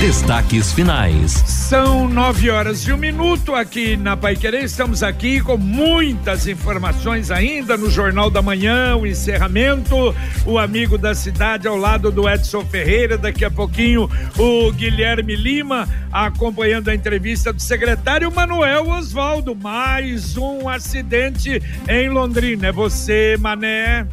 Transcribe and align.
Destaques 0.00 0.72
finais. 0.72 1.32
São 1.44 2.08
nove 2.08 2.48
horas 2.48 2.86
e 2.86 2.92
um 2.92 2.96
minuto 2.96 3.52
aqui 3.52 3.96
na 3.96 4.16
Pai 4.16 4.36
Querer. 4.36 4.62
Estamos 4.62 5.02
aqui 5.02 5.40
com 5.40 5.56
muitas 5.56 6.46
informações 6.46 7.32
ainda 7.32 7.76
no 7.76 7.90
Jornal 7.90 8.30
da 8.30 8.40
Manhã, 8.40 8.94
o 8.94 9.04
encerramento, 9.04 10.14
o 10.46 10.56
amigo 10.56 10.96
da 10.96 11.16
cidade 11.16 11.66
ao 11.66 11.76
lado 11.76 12.12
do 12.12 12.28
Edson 12.28 12.64
Ferreira. 12.64 13.18
Daqui 13.18 13.44
a 13.44 13.50
pouquinho 13.50 14.08
o 14.38 14.70
Guilherme 14.70 15.34
Lima 15.34 15.88
acompanhando 16.12 16.90
a 16.90 16.94
entrevista 16.94 17.52
do 17.52 17.60
secretário 17.60 18.30
Manuel 18.30 18.88
Osvaldo. 18.90 19.52
Mais 19.52 20.36
um 20.36 20.68
acidente 20.68 21.60
em 21.88 22.08
Londrina. 22.08 22.68
É 22.68 22.72
você, 22.72 23.36
Mané? 23.36 24.06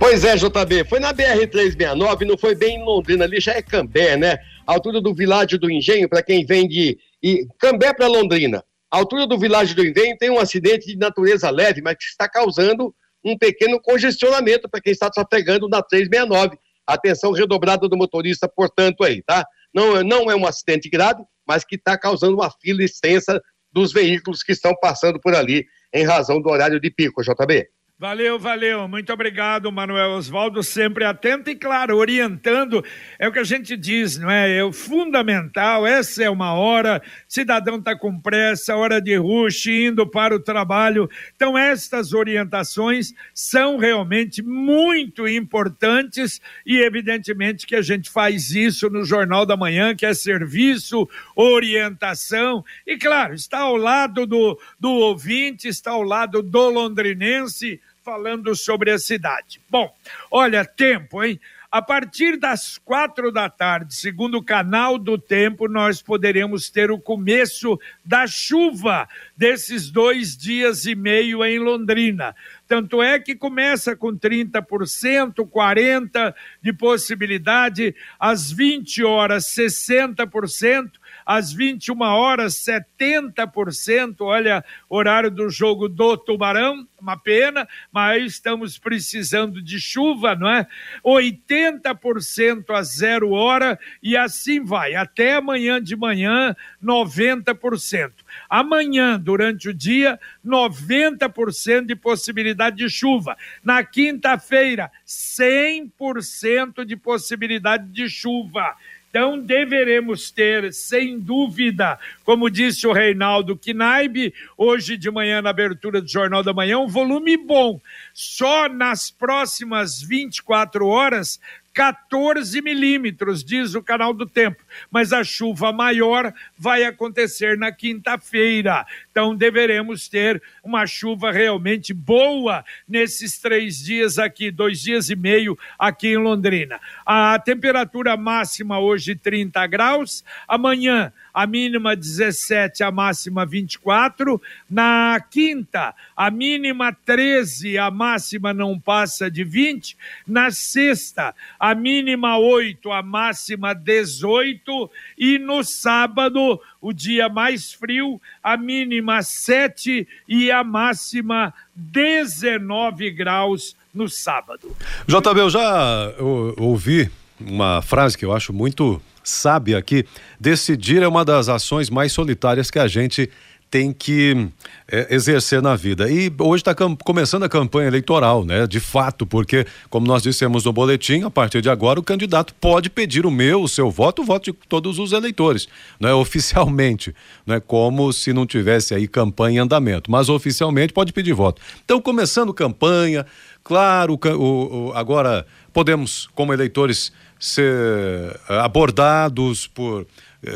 Pois 0.00 0.24
é, 0.24 0.34
JB, 0.34 0.88
foi 0.88 0.98
na 0.98 1.12
BR-369, 1.12 2.22
não 2.22 2.38
foi 2.38 2.54
bem 2.54 2.76
em 2.76 2.82
Londrina, 2.82 3.26
ali 3.26 3.38
já 3.38 3.52
é 3.52 3.60
Cambé, 3.60 4.16
né? 4.16 4.38
altura 4.66 4.98
do 4.98 5.14
Világio 5.14 5.58
do 5.58 5.70
Engenho, 5.70 6.08
para 6.08 6.22
quem 6.22 6.42
vem 6.42 6.66
de 6.66 6.98
e, 7.22 7.46
Cambé 7.58 7.92
para 7.92 8.06
Londrina. 8.06 8.64
A 8.90 8.96
altura 8.96 9.26
do 9.26 9.38
Világio 9.38 9.76
do 9.76 9.84
Engenho 9.84 10.16
tem 10.16 10.30
um 10.30 10.38
acidente 10.38 10.86
de 10.86 10.96
natureza 10.96 11.50
leve, 11.50 11.82
mas 11.82 11.96
que 11.96 12.04
está 12.04 12.26
causando 12.26 12.94
um 13.22 13.36
pequeno 13.36 13.78
congestionamento 13.78 14.70
para 14.70 14.80
quem 14.80 14.90
está 14.90 15.10
trafegando 15.10 15.68
na 15.68 15.82
369. 15.82 16.56
Atenção 16.86 17.32
redobrada 17.32 17.86
do 17.86 17.96
motorista, 17.96 18.48
portanto, 18.48 19.04
aí, 19.04 19.22
tá? 19.22 19.44
Não, 19.72 20.02
não 20.02 20.30
é 20.30 20.34
um 20.34 20.46
acidente 20.46 20.88
grave, 20.88 21.22
mas 21.46 21.62
que 21.62 21.76
está 21.76 21.98
causando 21.98 22.36
uma 22.36 22.50
fila 22.50 22.82
extensa 22.82 23.38
dos 23.70 23.92
veículos 23.92 24.42
que 24.42 24.52
estão 24.52 24.74
passando 24.80 25.20
por 25.20 25.34
ali 25.34 25.66
em 25.92 26.04
razão 26.04 26.40
do 26.40 26.48
horário 26.48 26.80
de 26.80 26.90
pico, 26.90 27.22
JB. 27.22 27.68
Valeu, 28.00 28.38
valeu. 28.38 28.88
Muito 28.88 29.12
obrigado, 29.12 29.70
Manuel 29.70 30.12
Oswaldo, 30.12 30.62
sempre 30.62 31.04
atento 31.04 31.50
e, 31.50 31.54
claro, 31.54 31.98
orientando. 31.98 32.82
É 33.18 33.28
o 33.28 33.32
que 33.32 33.38
a 33.38 33.44
gente 33.44 33.76
diz, 33.76 34.16
não 34.16 34.30
é? 34.30 34.56
É 34.56 34.64
o 34.64 34.72
fundamental. 34.72 35.86
Essa 35.86 36.24
é 36.24 36.30
uma 36.30 36.54
hora, 36.54 37.02
cidadão 37.28 37.76
está 37.76 37.94
com 37.94 38.18
pressa, 38.18 38.74
hora 38.74 39.02
de 39.02 39.16
rush, 39.16 39.66
indo 39.66 40.06
para 40.06 40.34
o 40.34 40.40
trabalho. 40.40 41.10
Então, 41.36 41.58
estas 41.58 42.14
orientações 42.14 43.12
são 43.34 43.76
realmente 43.76 44.42
muito 44.42 45.28
importantes 45.28 46.40
e, 46.64 46.80
evidentemente, 46.80 47.66
que 47.66 47.76
a 47.76 47.82
gente 47.82 48.08
faz 48.08 48.50
isso 48.50 48.88
no 48.88 49.04
Jornal 49.04 49.44
da 49.44 49.58
Manhã, 49.58 49.94
que 49.94 50.06
é 50.06 50.14
serviço, 50.14 51.06
orientação. 51.36 52.64
E, 52.86 52.96
claro, 52.96 53.34
está 53.34 53.58
ao 53.58 53.76
lado 53.76 54.24
do, 54.24 54.58
do 54.78 54.90
ouvinte, 54.90 55.68
está 55.68 55.90
ao 55.90 56.02
lado 56.02 56.42
do 56.42 56.70
londrinense 56.70 57.78
falando 58.10 58.56
sobre 58.56 58.90
a 58.90 58.98
cidade. 58.98 59.60
Bom, 59.70 59.96
olha, 60.32 60.64
tempo, 60.64 61.22
hein? 61.22 61.38
A 61.70 61.80
partir 61.80 62.36
das 62.36 62.76
quatro 62.76 63.30
da 63.30 63.48
tarde, 63.48 63.94
segundo 63.94 64.38
o 64.38 64.42
canal 64.42 64.98
do 64.98 65.16
tempo, 65.16 65.68
nós 65.68 66.02
poderemos 66.02 66.68
ter 66.68 66.90
o 66.90 66.98
começo 66.98 67.78
da 68.04 68.26
chuva 68.26 69.08
desses 69.36 69.92
dois 69.92 70.36
dias 70.36 70.86
e 70.86 70.96
meio 70.96 71.44
em 71.44 71.60
Londrina. 71.60 72.34
Tanto 72.66 73.00
é 73.00 73.20
que 73.20 73.36
começa 73.36 73.94
com 73.94 74.08
30%, 74.08 75.46
40% 75.48 76.34
de 76.60 76.72
possibilidade, 76.72 77.94
às 78.18 78.50
20 78.50 79.04
horas, 79.04 79.44
60%, 79.46 80.90
às 81.30 81.52
21 81.52 82.00
horas, 82.00 82.54
70%. 82.56 84.16
Olha, 84.22 84.64
horário 84.88 85.30
do 85.30 85.48
jogo 85.48 85.88
do 85.88 86.16
Tubarão, 86.16 86.84
uma 87.00 87.16
pena, 87.16 87.68
mas 87.92 88.32
estamos 88.32 88.76
precisando 88.78 89.62
de 89.62 89.78
chuva, 89.78 90.34
não 90.34 90.50
é? 90.50 90.66
80% 91.06 92.70
a 92.70 92.82
zero 92.82 93.30
hora 93.30 93.78
e 94.02 94.16
assim 94.16 94.64
vai, 94.64 94.96
até 94.96 95.34
amanhã 95.34 95.80
de 95.80 95.94
manhã, 95.94 96.56
90%. 96.82 98.10
Amanhã, 98.48 99.16
durante 99.16 99.68
o 99.68 99.74
dia, 99.74 100.18
90% 100.44 101.86
de 101.86 101.94
possibilidade 101.94 102.76
de 102.76 102.90
chuva. 102.90 103.36
Na 103.62 103.84
quinta-feira, 103.84 104.90
100% 105.06 106.84
de 106.84 106.96
possibilidade 106.96 107.86
de 107.86 108.08
chuva. 108.08 108.74
Então, 109.10 109.40
deveremos 109.40 110.30
ter, 110.30 110.72
sem 110.72 111.18
dúvida, 111.18 111.98
como 112.24 112.48
disse 112.48 112.86
o 112.86 112.92
Reinaldo 112.92 113.56
Knaib, 113.56 114.32
hoje 114.56 114.96
de 114.96 115.10
manhã, 115.10 115.42
na 115.42 115.50
abertura 115.50 116.00
do 116.00 116.08
Jornal 116.08 116.44
da 116.44 116.52
Manhã, 116.52 116.78
um 116.78 116.86
volume 116.86 117.36
bom. 117.36 117.80
Só 118.14 118.68
nas 118.68 119.10
próximas 119.10 120.00
24 120.00 120.86
horas, 120.86 121.40
14 121.72 122.60
milímetros, 122.60 123.44
diz 123.44 123.74
o 123.74 123.82
canal 123.82 124.12
do 124.12 124.26
tempo. 124.26 124.62
Mas 124.90 125.12
a 125.12 125.22
chuva 125.22 125.72
maior 125.72 126.32
vai 126.58 126.84
acontecer 126.84 127.56
na 127.56 127.70
quinta-feira. 127.70 128.86
Então 129.10 129.34
deveremos 129.34 130.08
ter 130.08 130.42
uma 130.62 130.86
chuva 130.86 131.30
realmente 131.30 131.94
boa 131.94 132.64
nesses 132.88 133.38
três 133.38 133.78
dias 133.78 134.18
aqui, 134.18 134.50
dois 134.50 134.80
dias 134.80 135.10
e 135.10 135.16
meio 135.16 135.58
aqui 135.78 136.08
em 136.08 136.16
Londrina. 136.16 136.80
A 137.06 137.38
temperatura 137.38 138.16
máxima 138.16 138.78
hoje 138.78 139.14
30 139.14 139.66
graus, 139.66 140.24
amanhã 140.46 141.12
a 141.32 141.46
mínima 141.46 141.96
17, 141.96 142.82
a 142.82 142.90
máxima 142.90 143.46
24. 143.46 144.40
Na 144.68 145.20
quinta, 145.30 145.94
a 146.16 146.30
mínima 146.30 146.92
13, 147.04 147.78
a 147.78 147.90
máxima 147.90 148.52
não 148.52 148.78
passa 148.78 149.30
de 149.30 149.44
20. 149.44 149.96
Na 150.26 150.50
sexta, 150.50 151.34
a 151.60 151.74
mínima 151.74 152.38
8, 152.38 152.90
a 152.90 153.02
máxima 153.02 153.74
18. 153.74 154.90
E 155.18 155.38
no 155.38 155.62
sábado, 155.62 156.58
o 156.80 156.92
dia 156.92 157.28
mais 157.28 157.70
frio, 157.70 158.18
a 158.42 158.56
mínima 158.56 159.22
7 159.22 160.08
e 160.26 160.50
a 160.50 160.64
máxima 160.64 161.52
19 161.76 163.10
graus 163.10 163.76
no 163.94 164.08
sábado. 164.08 164.74
JB, 165.06 165.40
eu 165.40 165.50
já 165.50 166.14
ouvi 166.56 167.10
uma 167.38 167.82
frase 167.82 168.16
que 168.16 168.24
eu 168.24 168.32
acho 168.32 168.52
muito 168.52 169.00
sabe 169.22 169.74
aqui, 169.74 170.04
decidir 170.38 171.02
é 171.02 171.08
uma 171.08 171.24
das 171.24 171.48
ações 171.48 171.90
mais 171.90 172.12
solitárias 172.12 172.70
que 172.70 172.78
a 172.78 172.88
gente 172.88 173.30
tem 173.70 173.92
que 173.92 174.48
é, 174.88 175.14
exercer 175.14 175.62
na 175.62 175.76
vida. 175.76 176.10
E 176.10 176.32
hoje 176.40 176.62
está 176.62 176.74
começando 176.74 177.44
a 177.44 177.48
campanha 177.48 177.86
eleitoral, 177.86 178.44
né? 178.44 178.66
De 178.66 178.80
fato, 178.80 179.24
porque, 179.24 179.64
como 179.88 180.06
nós 180.06 180.22
dissemos 180.22 180.64
no 180.64 180.72
boletim, 180.72 181.22
a 181.22 181.30
partir 181.30 181.62
de 181.62 181.70
agora 181.70 182.00
o 182.00 182.02
candidato 182.02 182.52
pode 182.54 182.90
pedir 182.90 183.24
o 183.24 183.30
meu, 183.30 183.62
o 183.62 183.68
seu 183.68 183.88
voto, 183.90 184.22
o 184.22 184.24
voto 184.24 184.50
de 184.50 184.58
todos 184.68 184.98
os 184.98 185.12
eleitores, 185.12 185.68
né? 186.00 186.12
Oficialmente, 186.20 187.14
né? 187.46 187.60
Como 187.64 188.12
se 188.12 188.32
não 188.32 188.44
tivesse 188.44 188.94
aí 188.94 189.06
campanha 189.06 189.58
em 189.58 189.58
andamento, 189.60 190.10
mas 190.10 190.28
oficialmente 190.28 190.92
pode 190.92 191.12
pedir 191.12 191.32
voto. 191.32 191.62
Então, 191.84 192.00
começando 192.00 192.52
campanha, 192.52 193.24
claro, 193.62 194.18
o, 194.36 194.88
o 194.88 194.92
agora 194.94 195.46
podemos, 195.72 196.28
como 196.34 196.52
eleitores, 196.52 197.12
ser 197.38 198.38
eh, 198.48 198.58
abordados 198.58 199.66
por 199.66 200.06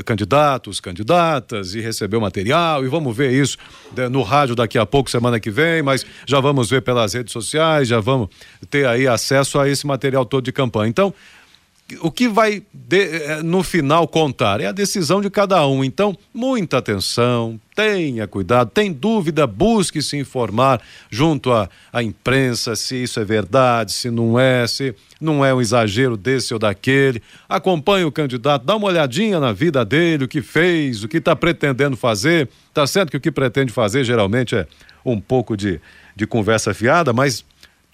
candidatos, 0.04 0.80
candidatas 0.80 1.74
e 1.74 1.80
receber 1.80 2.16
o 2.16 2.20
material 2.20 2.84
e 2.84 2.88
vamos 2.88 3.14
ver 3.16 3.32
isso 3.32 3.58
né, 3.94 4.08
no 4.08 4.22
rádio 4.22 4.54
daqui 4.54 4.78
a 4.78 4.86
pouco, 4.86 5.10
semana 5.10 5.38
que 5.38 5.50
vem, 5.50 5.82
mas 5.82 6.06
já 6.26 6.40
vamos 6.40 6.70
ver 6.70 6.82
pelas 6.82 7.12
redes 7.12 7.32
sociais, 7.32 7.88
já 7.88 8.00
vamos 8.00 8.28
ter 8.70 8.86
aí 8.86 9.06
acesso 9.06 9.58
a 9.58 9.68
esse 9.68 9.86
material 9.86 10.24
todo 10.24 10.44
de 10.44 10.52
campanha. 10.52 10.88
Então, 10.88 11.12
o 12.00 12.10
que 12.10 12.28
vai 12.28 12.62
de, 12.72 12.98
eh, 12.98 13.42
no 13.42 13.62
final 13.62 14.08
contar 14.08 14.60
é 14.60 14.66
a 14.66 14.72
decisão 14.72 15.20
de 15.20 15.28
cada 15.28 15.66
um. 15.66 15.84
Então, 15.84 16.16
muita 16.32 16.78
atenção, 16.78 17.60
tenha 17.74 18.26
cuidado, 18.26 18.70
tem 18.70 18.90
dúvida, 18.90 19.46
busque 19.46 20.00
se 20.00 20.16
informar 20.16 20.80
junto 21.10 21.52
à, 21.52 21.68
à 21.92 22.02
imprensa 22.02 22.74
se 22.74 23.02
isso 23.02 23.20
é 23.20 23.24
verdade, 23.24 23.92
se 23.92 24.10
não 24.10 24.38
é, 24.38 24.66
se 24.66 24.94
não 25.20 25.44
é 25.44 25.52
um 25.52 25.60
exagero 25.60 26.16
desse 26.16 26.54
ou 26.54 26.58
daquele. 26.58 27.22
Acompanhe 27.46 28.04
o 28.04 28.12
candidato, 28.12 28.64
dá 28.64 28.76
uma 28.76 28.86
olhadinha 28.86 29.38
na 29.38 29.52
vida 29.52 29.84
dele, 29.84 30.24
o 30.24 30.28
que 30.28 30.40
fez, 30.40 31.04
o 31.04 31.08
que 31.08 31.18
está 31.18 31.36
pretendendo 31.36 31.96
fazer. 31.98 32.48
Tá 32.72 32.86
certo 32.86 33.10
que 33.10 33.18
o 33.18 33.20
que 33.20 33.30
pretende 33.30 33.72
fazer 33.72 34.04
geralmente 34.04 34.56
é 34.56 34.66
um 35.04 35.20
pouco 35.20 35.54
de, 35.54 35.78
de 36.16 36.26
conversa 36.26 36.72
fiada, 36.72 37.12
mas 37.12 37.44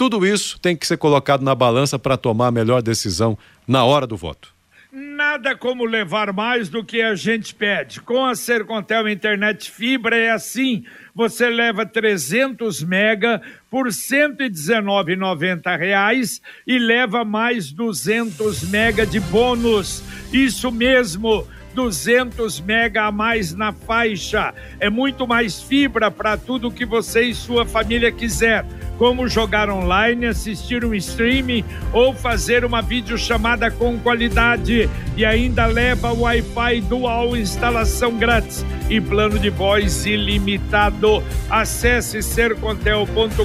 tudo 0.00 0.26
isso 0.26 0.58
tem 0.58 0.74
que 0.74 0.86
ser 0.86 0.96
colocado 0.96 1.42
na 1.42 1.54
balança 1.54 1.98
para 1.98 2.16
tomar 2.16 2.46
a 2.46 2.50
melhor 2.50 2.80
decisão 2.80 3.36
na 3.68 3.84
hora 3.84 4.06
do 4.06 4.16
voto. 4.16 4.54
Nada 4.90 5.54
como 5.54 5.84
levar 5.84 6.32
mais 6.32 6.70
do 6.70 6.82
que 6.82 7.02
a 7.02 7.14
gente 7.14 7.54
pede. 7.54 8.00
Com 8.00 8.24
a 8.24 8.34
Sercontel 8.34 9.06
Internet 9.06 9.70
Fibra 9.70 10.16
é 10.16 10.30
assim. 10.30 10.86
Você 11.14 11.50
leva 11.50 11.84
300 11.84 12.82
mega 12.82 13.42
por 13.70 13.88
R$ 13.88 13.92
119,90 13.92 16.40
e 16.66 16.78
leva 16.78 17.22
mais 17.22 17.70
200 17.70 18.70
mega 18.70 19.04
de 19.04 19.20
bônus. 19.20 20.02
Isso 20.32 20.72
mesmo 20.72 21.46
200 21.74 22.60
mega 22.60 23.04
a 23.04 23.12
mais 23.12 23.54
na 23.54 23.72
faixa. 23.72 24.52
É 24.78 24.90
muito 24.90 25.26
mais 25.26 25.62
fibra 25.62 26.10
para 26.10 26.36
tudo 26.36 26.70
que 26.70 26.84
você 26.84 27.22
e 27.22 27.34
sua 27.34 27.64
família 27.64 28.12
quiser, 28.12 28.66
como 28.98 29.26
jogar 29.28 29.70
online, 29.70 30.26
assistir 30.26 30.84
um 30.84 30.94
streaming 30.94 31.64
ou 31.92 32.14
fazer 32.14 32.64
uma 32.64 32.82
videochamada 32.82 33.70
com 33.70 33.96
qualidade. 33.98 34.90
E 35.16 35.24
ainda 35.24 35.66
leva 35.66 36.12
Wi-Fi 36.12 36.80
dual 36.82 37.36
instalação 37.36 38.18
grátis 38.18 38.64
e 38.88 39.00
plano 39.00 39.38
de 39.38 39.50
voz 39.50 40.06
ilimitado. 40.06 41.22
Acesse 41.48 42.22
sercontel.com.br 42.22 43.44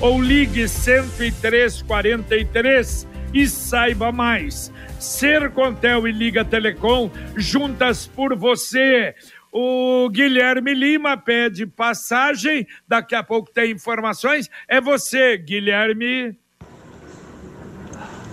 ou 0.00 0.20
ligue 0.20 0.66
10343 0.66 3.13
e 3.34 3.46
saiba 3.48 4.12
mais. 4.12 4.72
Sercontel 4.98 6.06
e 6.08 6.12
Liga 6.12 6.44
Telecom 6.44 7.10
juntas 7.36 8.06
por 8.06 8.36
você. 8.36 9.14
O 9.52 10.08
Guilherme 10.08 10.72
Lima 10.72 11.16
pede 11.16 11.66
passagem. 11.66 12.66
Daqui 12.88 13.14
a 13.14 13.22
pouco 13.22 13.52
tem 13.52 13.72
informações. 13.72 14.48
É 14.66 14.80
você, 14.80 15.36
Guilherme. 15.36 16.36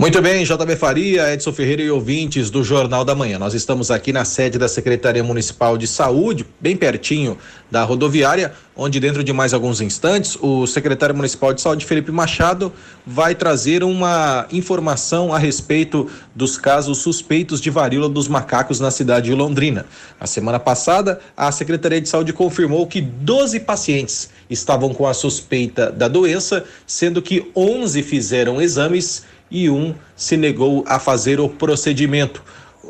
Muito 0.01 0.19
bem, 0.19 0.44
JB 0.44 0.77
Faria, 0.77 1.31
Edson 1.31 1.53
Ferreira 1.53 1.83
e 1.83 1.92
ouvintes 1.92 2.50
do 2.50 2.63
Jornal 2.63 3.06
da 3.06 3.13
Manhã. 3.13 3.38
Nós 3.38 3.53
estamos 3.53 3.92
aqui 3.92 4.12
na 4.12 4.25
sede 4.25 4.57
da 4.57 4.68
Secretaria 4.68 5.24
Municipal 5.24 5.77
de 5.77 5.86
Saúde, 5.86 6.44
bem 6.59 6.75
pertinho 6.75 7.38
da 7.69 7.83
rodoviária, 7.83 8.51
onde 8.75 9.00
dentro 9.00 9.24
de 9.24 9.31
mais 9.31 9.53
alguns 9.53 9.80
instantes 9.80 10.36
o 10.42 10.65
secretário 10.65 11.13
municipal 11.13 11.53
de 11.53 11.62
saúde, 11.62 11.86
Felipe 11.86 12.12
Machado, 12.12 12.74
vai 13.06 13.36
trazer 13.36 13.83
uma 13.83 14.48
informação 14.51 15.31
a 15.31 15.38
respeito 15.38 16.09
dos 16.33 16.57
casos 16.57 16.98
suspeitos 16.98 17.62
de 17.62 17.69
varíola 17.69 18.09
dos 18.09 18.27
macacos 18.27 18.80
na 18.80 18.89
cidade 18.89 19.27
de 19.30 19.36
Londrina. 19.36 19.86
Na 20.19 20.25
semana 20.25 20.59
passada, 20.59 21.19
a 21.38 21.51
Secretaria 21.51 22.01
de 22.01 22.09
Saúde 22.09 22.33
confirmou 22.33 22.88
que 22.88 23.01
12 23.01 23.59
pacientes 23.59 24.31
estavam 24.50 24.95
com 24.95 25.06
a 25.06 25.13
suspeita 25.13 25.92
da 25.92 26.07
doença, 26.07 26.63
sendo 26.88 27.21
que 27.21 27.51
11 27.56 28.01
fizeram 28.01 28.59
exames 28.59 29.30
e 29.51 29.69
um 29.69 29.94
se 30.15 30.38
negou 30.38 30.83
a 30.88 30.98
fazer 30.98 31.39
o 31.39 31.50
procedimento. 31.50 32.42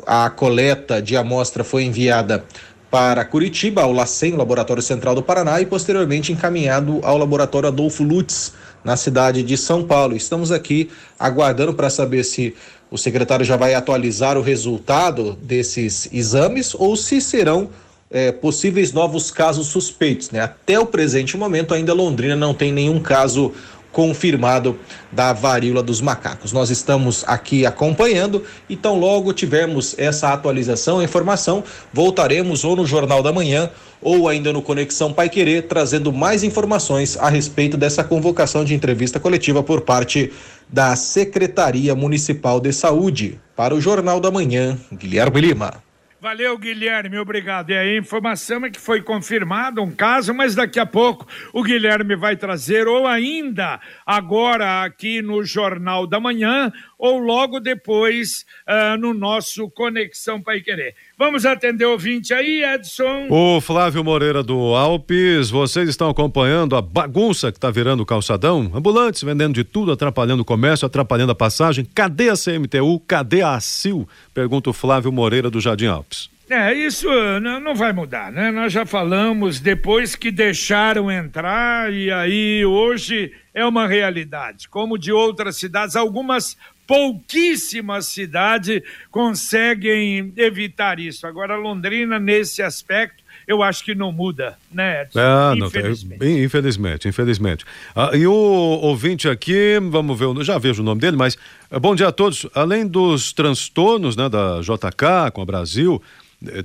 A 0.06 0.30
coleta 0.30 1.02
de 1.02 1.16
amostra 1.16 1.62
foi 1.64 1.82
enviada 1.84 2.44
para 2.90 3.24
Curitiba, 3.24 3.82
ao 3.82 3.92
LACEN, 3.92 4.36
Laboratório 4.36 4.82
Central 4.82 5.14
do 5.14 5.22
Paraná, 5.22 5.60
e 5.60 5.66
posteriormente 5.66 6.30
encaminhado 6.30 7.00
ao 7.02 7.18
Laboratório 7.18 7.68
Adolfo 7.68 8.04
Lutz, 8.04 8.52
na 8.84 8.96
cidade 8.96 9.42
de 9.42 9.56
São 9.56 9.84
Paulo. 9.84 10.14
Estamos 10.14 10.52
aqui 10.52 10.90
aguardando 11.18 11.72
para 11.72 11.88
saber 11.88 12.24
se 12.24 12.54
o 12.90 12.98
secretário 12.98 13.44
já 13.44 13.56
vai 13.56 13.74
atualizar 13.74 14.36
o 14.36 14.42
resultado 14.42 15.38
desses 15.40 16.08
exames 16.12 16.74
ou 16.74 16.96
se 16.96 17.20
serão 17.20 17.70
é, 18.10 18.30
possíveis 18.30 18.92
novos 18.92 19.30
casos 19.30 19.68
suspeitos. 19.68 20.30
Né? 20.30 20.40
Até 20.40 20.78
o 20.78 20.84
presente 20.84 21.36
momento, 21.36 21.72
ainda 21.72 21.94
Londrina 21.94 22.36
não 22.36 22.52
tem 22.52 22.70
nenhum 22.70 23.00
caso 23.00 23.52
confirmado 23.92 24.78
da 25.12 25.32
varíola 25.32 25.82
dos 25.82 26.00
macacos. 26.00 26.52
Nós 26.52 26.70
estamos 26.70 27.22
aqui 27.26 27.66
acompanhando 27.66 28.42
e 28.68 28.74
tão 28.74 28.98
logo 28.98 29.32
tivermos 29.32 29.94
essa 29.98 30.32
atualização, 30.32 30.98
a 30.98 31.04
informação, 31.04 31.62
voltaremos 31.92 32.64
ou 32.64 32.74
no 32.74 32.86
Jornal 32.86 33.22
da 33.22 33.32
Manhã 33.32 33.70
ou 34.00 34.28
ainda 34.28 34.52
no 34.52 34.60
Conexão 34.60 35.12
Pai 35.12 35.28
Querer, 35.28 35.68
trazendo 35.68 36.12
mais 36.12 36.42
informações 36.42 37.16
a 37.16 37.28
respeito 37.28 37.76
dessa 37.76 38.02
convocação 38.02 38.64
de 38.64 38.74
entrevista 38.74 39.20
coletiva 39.20 39.62
por 39.62 39.82
parte 39.82 40.32
da 40.68 40.96
Secretaria 40.96 41.94
Municipal 41.94 42.58
de 42.58 42.72
Saúde. 42.72 43.38
Para 43.54 43.74
o 43.74 43.80
Jornal 43.80 44.18
da 44.18 44.30
Manhã, 44.30 44.76
Guilherme 44.92 45.40
Lima. 45.40 45.91
Valeu, 46.22 46.56
Guilherme, 46.56 47.18
obrigado. 47.18 47.70
E 47.70 47.76
a 47.76 47.96
informação 47.96 48.64
é 48.64 48.70
que 48.70 48.78
foi 48.78 49.02
confirmado 49.02 49.82
um 49.82 49.90
caso, 49.90 50.32
mas 50.32 50.54
daqui 50.54 50.78
a 50.78 50.86
pouco 50.86 51.26
o 51.52 51.64
Guilherme 51.64 52.14
vai 52.14 52.36
trazer, 52.36 52.86
ou 52.86 53.08
ainda 53.08 53.80
agora 54.06 54.84
aqui 54.84 55.20
no 55.20 55.42
Jornal 55.42 56.06
da 56.06 56.20
Manhã, 56.20 56.72
ou 56.96 57.18
logo 57.18 57.58
depois 57.58 58.46
uh, 58.68 58.96
no 58.96 59.12
nosso 59.12 59.68
Conexão 59.68 60.40
Pai 60.40 60.60
Querer. 60.60 60.94
Vamos 61.18 61.44
atender 61.44 61.84
o 61.84 61.92
ouvinte 61.92 62.32
aí, 62.32 62.64
Edson. 62.64 63.28
O 63.28 63.60
Flávio 63.60 64.02
Moreira 64.02 64.42
do 64.42 64.74
Alpes, 64.74 65.50
vocês 65.50 65.88
estão 65.88 66.08
acompanhando 66.08 66.74
a 66.74 66.82
bagunça 66.82 67.52
que 67.52 67.58
está 67.58 67.70
virando 67.70 68.02
o 68.02 68.06
calçadão? 68.06 68.70
Ambulantes 68.74 69.22
vendendo 69.22 69.54
de 69.54 69.62
tudo, 69.62 69.92
atrapalhando 69.92 70.42
o 70.42 70.44
comércio, 70.44 70.86
atrapalhando 70.86 71.32
a 71.32 71.34
passagem. 71.34 71.86
Cadê 71.94 72.30
a 72.30 72.34
CMTU? 72.34 72.98
Cadê 73.06 73.42
a 73.42 73.54
ACIL? 73.54 74.08
Pergunta 74.32 74.70
o 74.70 74.72
Flávio 74.72 75.12
Moreira 75.12 75.50
do 75.50 75.60
Jardim 75.60 75.86
Alpes. 75.86 76.32
É, 76.50 76.74
isso 76.74 77.08
não, 77.40 77.60
não 77.60 77.74
vai 77.74 77.94
mudar, 77.94 78.30
né? 78.30 78.50
Nós 78.50 78.72
já 78.72 78.84
falamos 78.84 79.58
depois 79.58 80.14
que 80.14 80.30
deixaram 80.30 81.10
entrar 81.10 81.90
e 81.90 82.10
aí 82.10 82.62
hoje 82.64 83.32
é 83.54 83.64
uma 83.64 83.86
realidade. 83.86 84.68
Como 84.68 84.98
de 84.98 85.10
outras 85.10 85.56
cidades, 85.56 85.96
algumas 85.96 86.56
pouquíssimas 86.86 88.06
cidades 88.06 88.82
conseguem 89.10 90.32
evitar 90.36 90.98
isso. 90.98 91.26
Agora, 91.26 91.56
Londrina, 91.56 92.18
nesse 92.18 92.62
aspecto, 92.62 93.22
eu 93.46 93.62
acho 93.62 93.84
que 93.84 93.94
não 93.94 94.12
muda, 94.12 94.56
né? 94.70 95.02
Edson? 95.02 95.18
Ah, 95.18 95.54
não, 95.56 95.66
infelizmente. 95.66 96.24
infelizmente, 96.24 97.08
infelizmente. 97.08 97.64
Ah, 97.94 98.10
e 98.14 98.26
o 98.26 98.32
ouvinte 98.32 99.28
aqui, 99.28 99.78
vamos 99.90 100.18
ver, 100.18 100.44
já 100.44 100.58
vejo 100.58 100.82
o 100.82 100.84
nome 100.84 101.00
dele, 101.00 101.16
mas 101.16 101.36
eh, 101.70 101.78
bom 101.78 101.94
dia 101.94 102.08
a 102.08 102.12
todos. 102.12 102.46
Além 102.54 102.86
dos 102.86 103.32
transtornos 103.32 104.16
né, 104.16 104.28
da 104.28 104.60
JK 104.60 105.32
com 105.32 105.42
a 105.42 105.44
Brasil, 105.44 106.00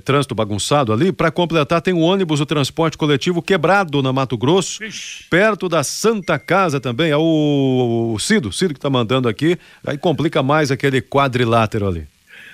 trânsito 0.04 0.34
bagunçado 0.34 0.92
ali. 0.92 1.12
Para 1.12 1.30
completar, 1.30 1.80
tem 1.80 1.94
um 1.94 2.02
ônibus 2.02 2.40
do 2.40 2.46
transporte 2.46 2.98
coletivo 2.98 3.42
quebrado 3.42 4.02
na 4.02 4.12
Mato 4.12 4.36
Grosso, 4.36 4.84
Ixi. 4.84 5.24
perto 5.30 5.68
da 5.68 5.82
Santa 5.82 6.38
Casa 6.38 6.80
também. 6.80 7.10
É 7.10 7.16
o, 7.16 8.12
o 8.14 8.18
Cido, 8.18 8.52
Cido 8.52 8.74
que 8.74 8.78
está 8.78 8.90
mandando 8.90 9.28
aqui. 9.28 9.58
Aí 9.86 9.96
complica 9.96 10.42
mais 10.42 10.70
aquele 10.70 11.00
quadrilátero 11.00 11.86
ali. 11.86 12.06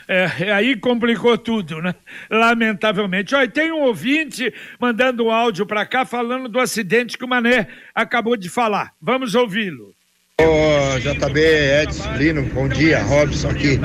É, 0.06 0.52
aí 0.52 0.76
complicou 0.76 1.38
tudo, 1.38 1.80
né? 1.80 1.94
Lamentavelmente. 2.30 3.34
Olha, 3.34 3.48
tem 3.48 3.72
um 3.72 3.82
ouvinte 3.82 4.52
mandando 4.78 5.24
um 5.24 5.30
áudio 5.30 5.64
para 5.64 5.86
cá 5.86 6.04
falando 6.04 6.48
do 6.48 6.60
acidente 6.60 7.16
que 7.16 7.24
o 7.24 7.28
Mané 7.28 7.68
acabou 7.94 8.36
de 8.36 8.50
falar. 8.50 8.92
Vamos 9.00 9.34
ouvi-lo. 9.34 9.93
Ô, 10.40 10.98
JB, 10.98 11.40
Edson, 11.82 12.12
Lino, 12.16 12.42
bom 12.52 12.66
dia, 12.66 13.00
Robson 13.04 13.50
aqui. 13.50 13.78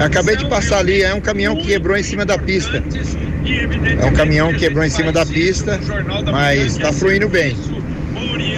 acabei 0.00 0.36
de 0.36 0.48
passar 0.48 0.78
ali, 0.78 1.02
é 1.02 1.12
um 1.12 1.20
caminhão 1.20 1.56
que 1.56 1.66
quebrou 1.66 1.96
em 1.96 2.04
cima 2.04 2.24
da 2.24 2.38
pista. 2.38 2.80
É 4.00 4.06
um 4.06 4.12
caminhão 4.12 4.52
que 4.52 4.60
quebrou 4.60 4.84
em 4.84 4.90
cima 4.90 5.10
da 5.10 5.26
pista, 5.26 5.80
mas 6.30 6.76
está 6.76 6.92
fluindo 6.92 7.28
bem. 7.28 7.56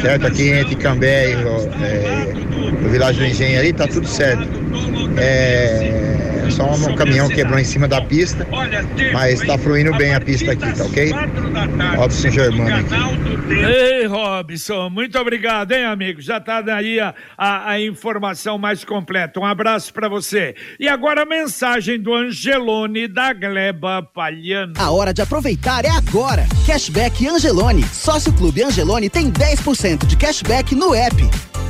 Certo? 0.02 0.26
Aqui 0.26 0.50
entre 0.50 0.76
Cambé 0.76 1.30
e 1.30 1.32
é, 1.32 2.84
o 2.84 2.90
Vilagem 2.90 3.22
do 3.22 3.26
Engenho 3.26 3.58
ali, 3.58 3.72
tá 3.72 3.88
tudo 3.88 4.06
certo. 4.06 4.46
É, 5.16 6.04
só 6.50 6.74
um 6.74 6.94
caminhão 6.94 7.28
quebrou 7.28 7.58
em 7.58 7.64
cima 7.64 7.88
da 7.88 8.02
pista, 8.02 8.46
mas 9.14 9.40
está 9.40 9.56
fluindo 9.56 9.96
bem 9.96 10.14
a 10.14 10.20
pista 10.20 10.52
aqui, 10.52 10.72
tá 10.76 10.84
ok? 10.84 11.14
Robson 11.96 12.30
Germano 12.30 12.74
aqui. 12.74 12.94
Ei, 13.52 14.06
Robson, 14.06 14.90
muito 14.90 15.18
obrigado, 15.18 15.72
hein, 15.72 15.84
amigo? 15.84 16.20
Já 16.20 16.40
tá 16.40 16.60
daí 16.60 16.98
a, 16.98 17.14
a, 17.36 17.70
a 17.70 17.80
informação 17.80 18.58
mais 18.58 18.84
completa. 18.84 19.38
Um 19.40 19.44
abraço 19.44 19.92
para 19.92 20.08
você. 20.08 20.54
E 20.78 20.88
agora 20.88 21.22
a 21.22 21.26
mensagem 21.26 22.00
do 22.00 22.14
Angelone 22.14 23.06
da 23.06 23.32
Gleba 23.32 24.02
Palhano. 24.02 24.74
A 24.78 24.90
hora 24.90 25.12
de 25.12 25.22
aproveitar 25.22 25.84
é 25.84 25.90
agora. 25.90 26.46
Cashback 26.66 27.26
Angelone. 27.26 27.84
Sócio 27.84 28.32
Clube 28.32 28.62
Angelone 28.62 29.08
tem 29.08 29.30
10% 29.30 30.06
de 30.06 30.16
cashback 30.16 30.74
no 30.74 30.94
app. 30.94 31.16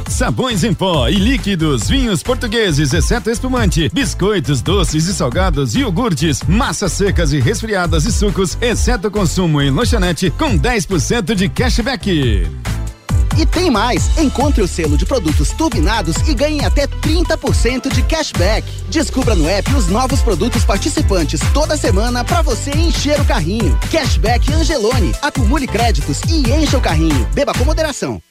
Sabões 0.08 0.62
em 0.62 0.72
pó 0.72 1.08
e 1.08 1.14
líquidos, 1.14 1.88
vinhos 1.88 2.22
portugueses, 2.22 2.92
exceto 2.92 3.30
espumante, 3.30 3.90
biscoitos, 3.92 4.62
doces 4.62 5.08
e 5.08 5.14
salgados, 5.14 5.74
iogurtes, 5.74 6.42
massas 6.46 6.92
secas 6.92 7.32
e 7.32 7.40
resfriadas 7.40 8.04
e 8.04 8.12
sucos, 8.12 8.56
exceto 8.60 9.10
consumo 9.10 9.60
em 9.60 9.70
lanchonete, 9.74 10.30
com 10.30 10.56
10% 10.58 11.34
de 11.34 11.48
cashback. 11.48 12.48
E 13.36 13.44
tem 13.44 13.68
mais! 13.68 14.16
Encontre 14.16 14.62
o 14.62 14.68
selo 14.68 14.96
de 14.96 15.04
produtos 15.04 15.50
turbinados 15.50 16.16
e 16.28 16.34
ganhe 16.34 16.64
até 16.64 16.86
30% 16.86 17.92
de 17.92 18.02
cashback. 18.04 18.64
Descubra 18.88 19.34
no 19.34 19.48
app 19.48 19.74
os 19.74 19.88
novos 19.88 20.22
produtos 20.22 20.64
participantes 20.64 21.40
toda 21.52 21.76
semana 21.76 22.24
para 22.24 22.42
você 22.42 22.70
encher 22.70 23.20
o 23.20 23.24
carrinho. 23.24 23.76
Cashback 23.90 24.52
Angelone. 24.52 25.12
Acumule 25.20 25.66
créditos 25.66 26.20
e 26.28 26.48
encha 26.52 26.78
o 26.78 26.80
carrinho. 26.80 27.28
Beba 27.34 27.52
com 27.52 27.64
moderação. 27.64 28.22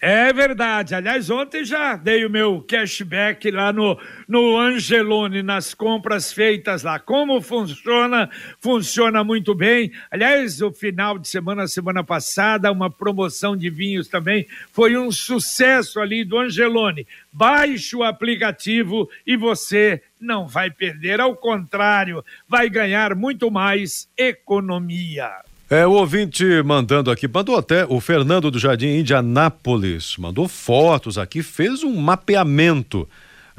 É 0.00 0.32
verdade. 0.32 0.94
Aliás, 0.94 1.28
ontem 1.28 1.64
já 1.64 1.96
dei 1.96 2.24
o 2.24 2.30
meu 2.30 2.62
cashback 2.62 3.50
lá 3.50 3.72
no, 3.72 3.98
no 4.28 4.56
Angelone, 4.56 5.42
nas 5.42 5.74
compras 5.74 6.32
feitas 6.32 6.84
lá. 6.84 7.00
Como 7.00 7.40
funciona? 7.40 8.30
Funciona 8.60 9.24
muito 9.24 9.56
bem. 9.56 9.90
Aliás, 10.08 10.62
o 10.62 10.70
final 10.70 11.18
de 11.18 11.26
semana, 11.26 11.66
semana 11.66 12.04
passada, 12.04 12.70
uma 12.70 12.88
promoção 12.88 13.56
de 13.56 13.68
vinhos 13.68 14.06
também 14.06 14.46
foi 14.72 14.96
um 14.96 15.10
sucesso 15.10 15.98
ali 15.98 16.24
do 16.24 16.38
Angelone. 16.38 17.04
Baixe 17.32 17.96
o 17.96 18.04
aplicativo 18.04 19.10
e 19.26 19.36
você 19.36 20.00
não 20.20 20.46
vai 20.46 20.70
perder, 20.70 21.20
ao 21.20 21.34
contrário, 21.34 22.24
vai 22.48 22.70
ganhar 22.70 23.16
muito 23.16 23.50
mais 23.50 24.08
economia. 24.16 25.47
É, 25.70 25.86
o 25.86 25.92
ouvinte 25.92 26.44
mandando 26.64 27.10
aqui, 27.10 27.28
mandou 27.28 27.54
até 27.54 27.84
o 27.84 28.00
Fernando 28.00 28.50
do 28.50 28.58
Jardim 28.58 28.86
Indianápolis, 29.00 30.16
mandou 30.16 30.48
fotos 30.48 31.18
aqui, 31.18 31.42
fez 31.42 31.84
um 31.84 31.94
mapeamento 31.94 33.06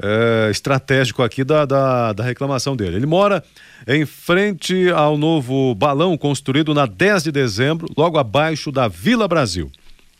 é, 0.02 0.50
estratégico 0.50 1.22
aqui 1.22 1.44
da, 1.44 1.64
da, 1.64 2.12
da, 2.12 2.24
reclamação 2.24 2.74
dele. 2.74 2.96
Ele 2.96 3.06
mora 3.06 3.44
em 3.86 4.04
frente 4.04 4.90
ao 4.90 5.16
novo 5.16 5.72
balão 5.76 6.18
construído 6.18 6.74
na 6.74 6.84
10 6.84 7.22
de 7.22 7.30
dezembro, 7.30 7.86
logo 7.96 8.18
abaixo 8.18 8.72
da 8.72 8.88
Vila 8.88 9.28
Brasil. 9.28 9.70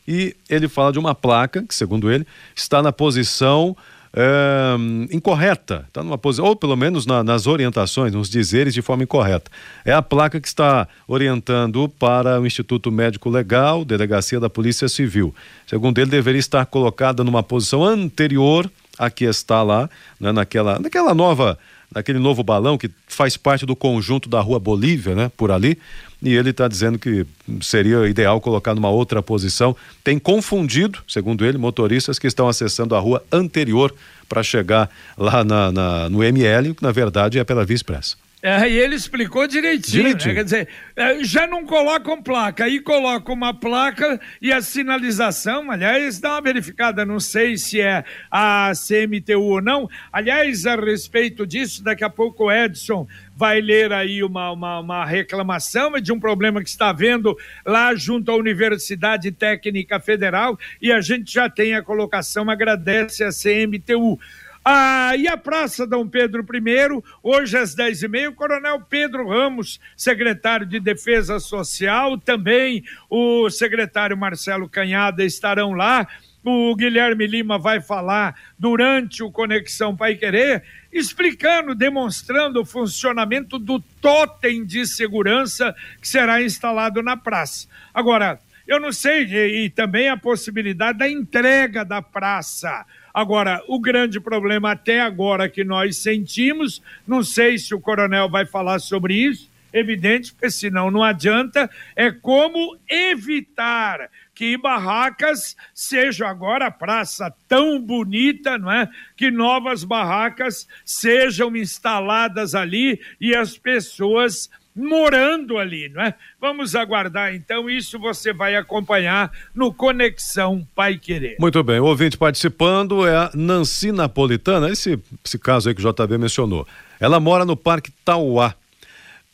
E 0.07 0.33
ele 0.49 0.69
fala 0.69 0.93
de 0.93 0.99
uma 0.99 1.13
placa 1.13 1.61
que, 1.61 1.75
segundo 1.75 2.09
ele, 2.09 2.25
está 2.55 2.81
na 2.81 2.93
posição 2.93 3.75
é, 4.13 4.75
incorreta, 5.11 5.85
está 5.87 6.03
numa 6.03 6.17
posição, 6.17 6.45
ou 6.45 6.55
pelo 6.55 6.75
menos 6.75 7.05
na, 7.05 7.23
nas 7.23 7.47
orientações, 7.47 8.13
nos 8.13 8.29
dizeres 8.29 8.73
de 8.73 8.81
forma 8.81 9.03
incorreta. 9.03 9.49
É 9.85 9.93
a 9.93 10.01
placa 10.01 10.39
que 10.39 10.47
está 10.47 10.87
orientando 11.07 11.87
para 11.87 12.39
o 12.39 12.45
Instituto 12.45 12.91
Médico 12.91 13.29
Legal, 13.29 13.85
Delegacia 13.85 14.39
da 14.39 14.49
Polícia 14.49 14.89
Civil. 14.89 15.33
Segundo 15.65 15.97
ele, 15.99 16.09
deveria 16.09 16.39
estar 16.39 16.65
colocada 16.65 17.23
numa 17.23 17.41
posição 17.41 17.83
anterior 17.83 18.69
à 18.97 19.09
que 19.09 19.25
está 19.25 19.63
lá, 19.63 19.89
né, 20.19 20.31
naquela, 20.31 20.79
naquela 20.79 21.13
nova 21.13 21.57
naquele 21.93 22.19
novo 22.19 22.43
balão 22.43 22.77
que 22.77 22.89
faz 23.07 23.35
parte 23.35 23.65
do 23.65 23.75
conjunto 23.75 24.29
da 24.29 24.39
Rua 24.39 24.59
Bolívia, 24.59 25.13
né, 25.13 25.31
por 25.35 25.51
ali, 25.51 25.77
e 26.21 26.33
ele 26.33 26.51
está 26.51 26.67
dizendo 26.67 26.99
que 26.99 27.25
seria 27.61 28.07
ideal 28.07 28.39
colocar 28.39 28.75
numa 28.75 28.89
outra 28.89 29.21
posição. 29.21 29.75
Tem 30.03 30.19
confundido, 30.19 30.99
segundo 31.07 31.45
ele, 31.45 31.57
motoristas 31.57 32.19
que 32.19 32.27
estão 32.27 32.47
acessando 32.47 32.95
a 32.95 32.99
rua 32.99 33.23
anterior 33.31 33.93
para 34.29 34.43
chegar 34.43 34.89
lá 35.17 35.43
na, 35.43 35.71
na, 35.71 36.09
no 36.09 36.23
ML, 36.23 36.75
que 36.75 36.83
na 36.83 36.91
verdade 36.91 37.39
é 37.39 37.43
pela 37.43 37.65
Via 37.65 37.75
Expressa. 37.75 38.15
É, 38.43 38.67
e 38.67 38.75
ele 38.79 38.95
explicou 38.95 39.45
direitinho, 39.45 40.03
direitinho. 40.03 40.29
Né? 40.29 40.35
quer 40.35 40.43
dizer, 40.43 40.67
é, 40.95 41.23
já 41.23 41.45
não 41.45 41.63
colocam 41.63 42.23
placa, 42.23 42.63
aí 42.65 42.79
colocam 42.79 43.35
uma 43.35 43.53
placa 43.53 44.19
e 44.41 44.51
a 44.51 44.61
sinalização, 44.63 45.69
aliás, 45.69 46.19
dá 46.19 46.31
uma 46.31 46.41
verificada, 46.41 47.05
não 47.05 47.19
sei 47.19 47.55
se 47.55 47.79
é 47.79 48.03
a 48.31 48.71
CMTU 48.71 49.41
ou 49.41 49.61
não. 49.61 49.87
Aliás, 50.11 50.65
a 50.65 50.75
respeito 50.75 51.45
disso, 51.45 51.83
daqui 51.83 52.03
a 52.03 52.09
pouco 52.09 52.45
o 52.45 52.51
Edson 52.51 53.07
vai 53.35 53.61
ler 53.61 53.93
aí 53.93 54.23
uma, 54.23 54.51
uma, 54.51 54.79
uma 54.79 55.05
reclamação 55.05 55.99
de 55.99 56.11
um 56.11 56.19
problema 56.19 56.63
que 56.63 56.69
está 56.69 56.89
havendo 56.89 57.37
lá 57.65 57.93
junto 57.95 58.31
à 58.31 58.35
Universidade 58.35 59.31
Técnica 59.31 59.99
Federal 59.99 60.57
e 60.81 60.91
a 60.91 60.99
gente 60.99 61.31
já 61.33 61.49
tem 61.49 61.75
a 61.75 61.83
colocação, 61.83 62.49
agradece 62.49 63.23
a 63.23 63.29
CMTU. 63.29 64.19
Ah, 64.63 65.15
e 65.17 65.27
a 65.27 65.35
Praça 65.35 65.87
Dom 65.87 66.07
Pedro 66.07 66.45
I, 66.53 67.03
hoje 67.23 67.57
às 67.57 67.75
10h30, 67.75 68.29
o 68.29 68.33
Coronel 68.33 68.79
Pedro 68.81 69.27
Ramos, 69.27 69.79
secretário 69.97 70.67
de 70.67 70.79
Defesa 70.79 71.39
Social, 71.39 72.15
também 72.19 72.83
o 73.09 73.49
secretário 73.49 74.15
Marcelo 74.15 74.69
Canhada 74.69 75.23
estarão 75.23 75.73
lá. 75.73 76.07
O 76.45 76.75
Guilherme 76.75 77.25
Lima 77.25 77.57
vai 77.57 77.81
falar 77.81 78.35
durante 78.57 79.23
o 79.23 79.31
Conexão 79.31 79.95
Pai 79.95 80.13
Querer, 80.13 80.63
explicando, 80.93 81.73
demonstrando 81.73 82.61
o 82.61 82.65
funcionamento 82.65 83.57
do 83.57 83.79
totem 83.99 84.63
de 84.63 84.85
segurança 84.85 85.75
que 85.99 86.07
será 86.07 86.39
instalado 86.39 87.01
na 87.01 87.17
praça. 87.17 87.67
Agora, 87.91 88.39
eu 88.67 88.79
não 88.79 88.91
sei, 88.91 89.23
e, 89.25 89.65
e 89.65 89.69
também 89.71 90.07
a 90.07 90.17
possibilidade 90.17 90.99
da 90.99 91.09
entrega 91.09 91.83
da 91.83 91.99
praça 91.99 92.85
Agora, 93.13 93.61
o 93.67 93.79
grande 93.79 94.19
problema 94.19 94.71
até 94.71 95.01
agora 95.01 95.49
que 95.49 95.63
nós 95.63 95.97
sentimos, 95.97 96.81
não 97.07 97.23
sei 97.23 97.57
se 97.57 97.75
o 97.75 97.79
coronel 97.79 98.29
vai 98.29 98.45
falar 98.45 98.79
sobre 98.79 99.15
isso, 99.15 99.49
evidente, 99.73 100.33
porque 100.33 100.49
senão 100.49 100.91
não 100.91 101.03
adianta, 101.03 101.69
é 101.95 102.11
como 102.11 102.77
evitar 102.89 104.09
que 104.33 104.57
barracas 104.57 105.55
seja 105.73 106.27
agora 106.27 106.67
a 106.67 106.71
praça 106.71 107.33
tão 107.47 107.79
bonita, 107.79 108.57
não 108.57 108.71
é? 108.71 108.89
Que 109.15 109.29
novas 109.29 109.83
barracas 109.83 110.67
sejam 110.83 111.55
instaladas 111.55 112.55
ali 112.55 112.99
e 113.19 113.35
as 113.35 113.57
pessoas 113.57 114.49
morando 114.75 115.57
ali, 115.57 115.89
não 115.89 116.01
é? 116.01 116.13
Vamos 116.39 116.75
aguardar 116.75 117.33
então, 117.35 117.69
isso 117.69 117.99
você 117.99 118.33
vai 118.33 118.55
acompanhar 118.55 119.31
no 119.53 119.73
Conexão 119.73 120.65
Pai 120.75 120.97
Querer. 120.97 121.37
Muito 121.39 121.63
bem, 121.63 121.79
o 121.79 121.85
ouvinte 121.85 122.17
participando 122.17 123.05
é 123.05 123.15
a 123.15 123.31
Nancy 123.33 123.91
Napolitana, 123.91 124.69
esse, 124.69 124.99
esse 125.23 125.37
caso 125.37 125.69
aí 125.69 125.75
que 125.75 125.85
o 125.85 125.93
JB 125.93 126.17
mencionou. 126.17 126.67
Ela 126.99 127.19
mora 127.19 127.45
no 127.45 127.57
Parque 127.57 127.91
Tauá. 128.05 128.55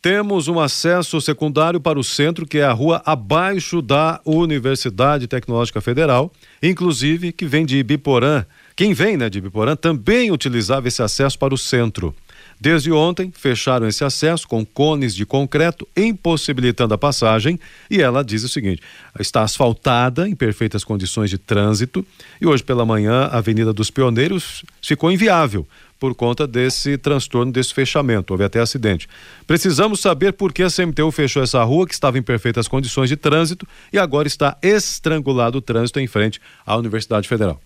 Temos 0.00 0.46
um 0.46 0.60
acesso 0.60 1.20
secundário 1.20 1.80
para 1.80 1.98
o 1.98 2.04
centro, 2.04 2.46
que 2.46 2.58
é 2.58 2.64
a 2.64 2.72
rua 2.72 3.02
abaixo 3.04 3.82
da 3.82 4.20
Universidade 4.24 5.26
Tecnológica 5.26 5.80
Federal, 5.80 6.32
inclusive 6.62 7.32
que 7.32 7.44
vem 7.44 7.66
de 7.66 7.78
Ibiporã. 7.78 8.46
Quem 8.76 8.94
vem 8.94 9.16
né, 9.16 9.28
de 9.28 9.38
Ibiporã 9.38 9.74
também 9.74 10.30
utilizava 10.30 10.86
esse 10.86 11.02
acesso 11.02 11.36
para 11.36 11.52
o 11.52 11.58
centro. 11.58 12.14
Desde 12.60 12.90
ontem, 12.90 13.32
fecharam 13.34 13.86
esse 13.86 14.02
acesso 14.04 14.48
com 14.48 14.66
cones 14.66 15.14
de 15.14 15.24
concreto, 15.24 15.86
impossibilitando 15.96 16.92
a 16.92 16.98
passagem. 16.98 17.58
E 17.88 18.00
ela 18.00 18.24
diz 18.24 18.42
o 18.42 18.48
seguinte: 18.48 18.82
está 19.18 19.42
asfaltada, 19.42 20.28
em 20.28 20.34
perfeitas 20.34 20.82
condições 20.82 21.30
de 21.30 21.38
trânsito, 21.38 22.04
e 22.40 22.46
hoje 22.46 22.64
pela 22.64 22.84
manhã 22.84 23.28
a 23.30 23.38
Avenida 23.38 23.72
dos 23.72 23.90
Pioneiros 23.90 24.64
ficou 24.82 25.10
inviável 25.12 25.66
por 26.00 26.14
conta 26.14 26.46
desse 26.46 26.96
transtorno, 26.96 27.52
desse 27.52 27.74
fechamento. 27.74 28.32
Houve 28.32 28.44
até 28.44 28.60
acidente. 28.60 29.08
Precisamos 29.46 30.00
saber 30.00 30.32
por 30.32 30.52
que 30.52 30.62
a 30.62 30.70
CMTU 30.70 31.10
fechou 31.10 31.42
essa 31.42 31.62
rua, 31.64 31.86
que 31.86 31.94
estava 31.94 32.18
em 32.18 32.22
perfeitas 32.22 32.68
condições 32.68 33.08
de 33.08 33.16
trânsito, 33.16 33.66
e 33.92 33.98
agora 33.98 34.28
está 34.28 34.56
estrangulado 34.62 35.58
o 35.58 35.60
trânsito 35.60 35.98
em 35.98 36.06
frente 36.06 36.40
à 36.64 36.76
Universidade 36.76 37.28
Federal. 37.28 37.60